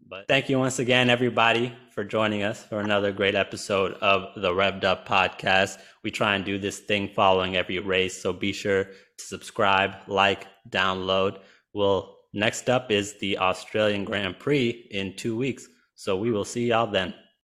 But 0.09 0.29
thank 0.29 0.49
you 0.49 0.59
once 0.59 0.79
again, 0.79 1.09
everybody, 1.09 1.75
for 1.95 2.05
joining 2.05 2.43
us 2.43 2.63
for 2.65 2.81
another 2.81 3.13
great 3.13 3.35
episode 3.35 3.95
of 3.95 4.29
the 4.37 4.51
Revved 4.51 4.85
Up 4.85 5.09
podcast. 5.09 5.79
We 6.03 6.11
try 6.11 6.35
and 6.35 6.45
do 6.45 6.59
this 6.59 6.81
thing 6.81 7.09
following 7.09 7.57
every 7.57 7.79
race, 7.79 8.21
so 8.21 8.33
be 8.33 8.53
sure 8.53 8.85
to 8.85 9.25
subscribe, 9.25 9.95
like, 10.09 10.47
download. 10.69 11.39
Well, 11.73 12.19
next 12.35 12.69
up 12.69 12.91
is 12.91 13.19
the 13.21 13.39
Australian 13.39 14.05
Grand 14.05 14.39
Prix 14.39 14.89
in 14.91 15.17
two 15.17 15.37
weeks. 15.37 15.67
So 15.95 16.17
we 16.17 16.31
will 16.31 16.45
see 16.45 16.67
y'all 16.67 16.87
then. 16.87 17.15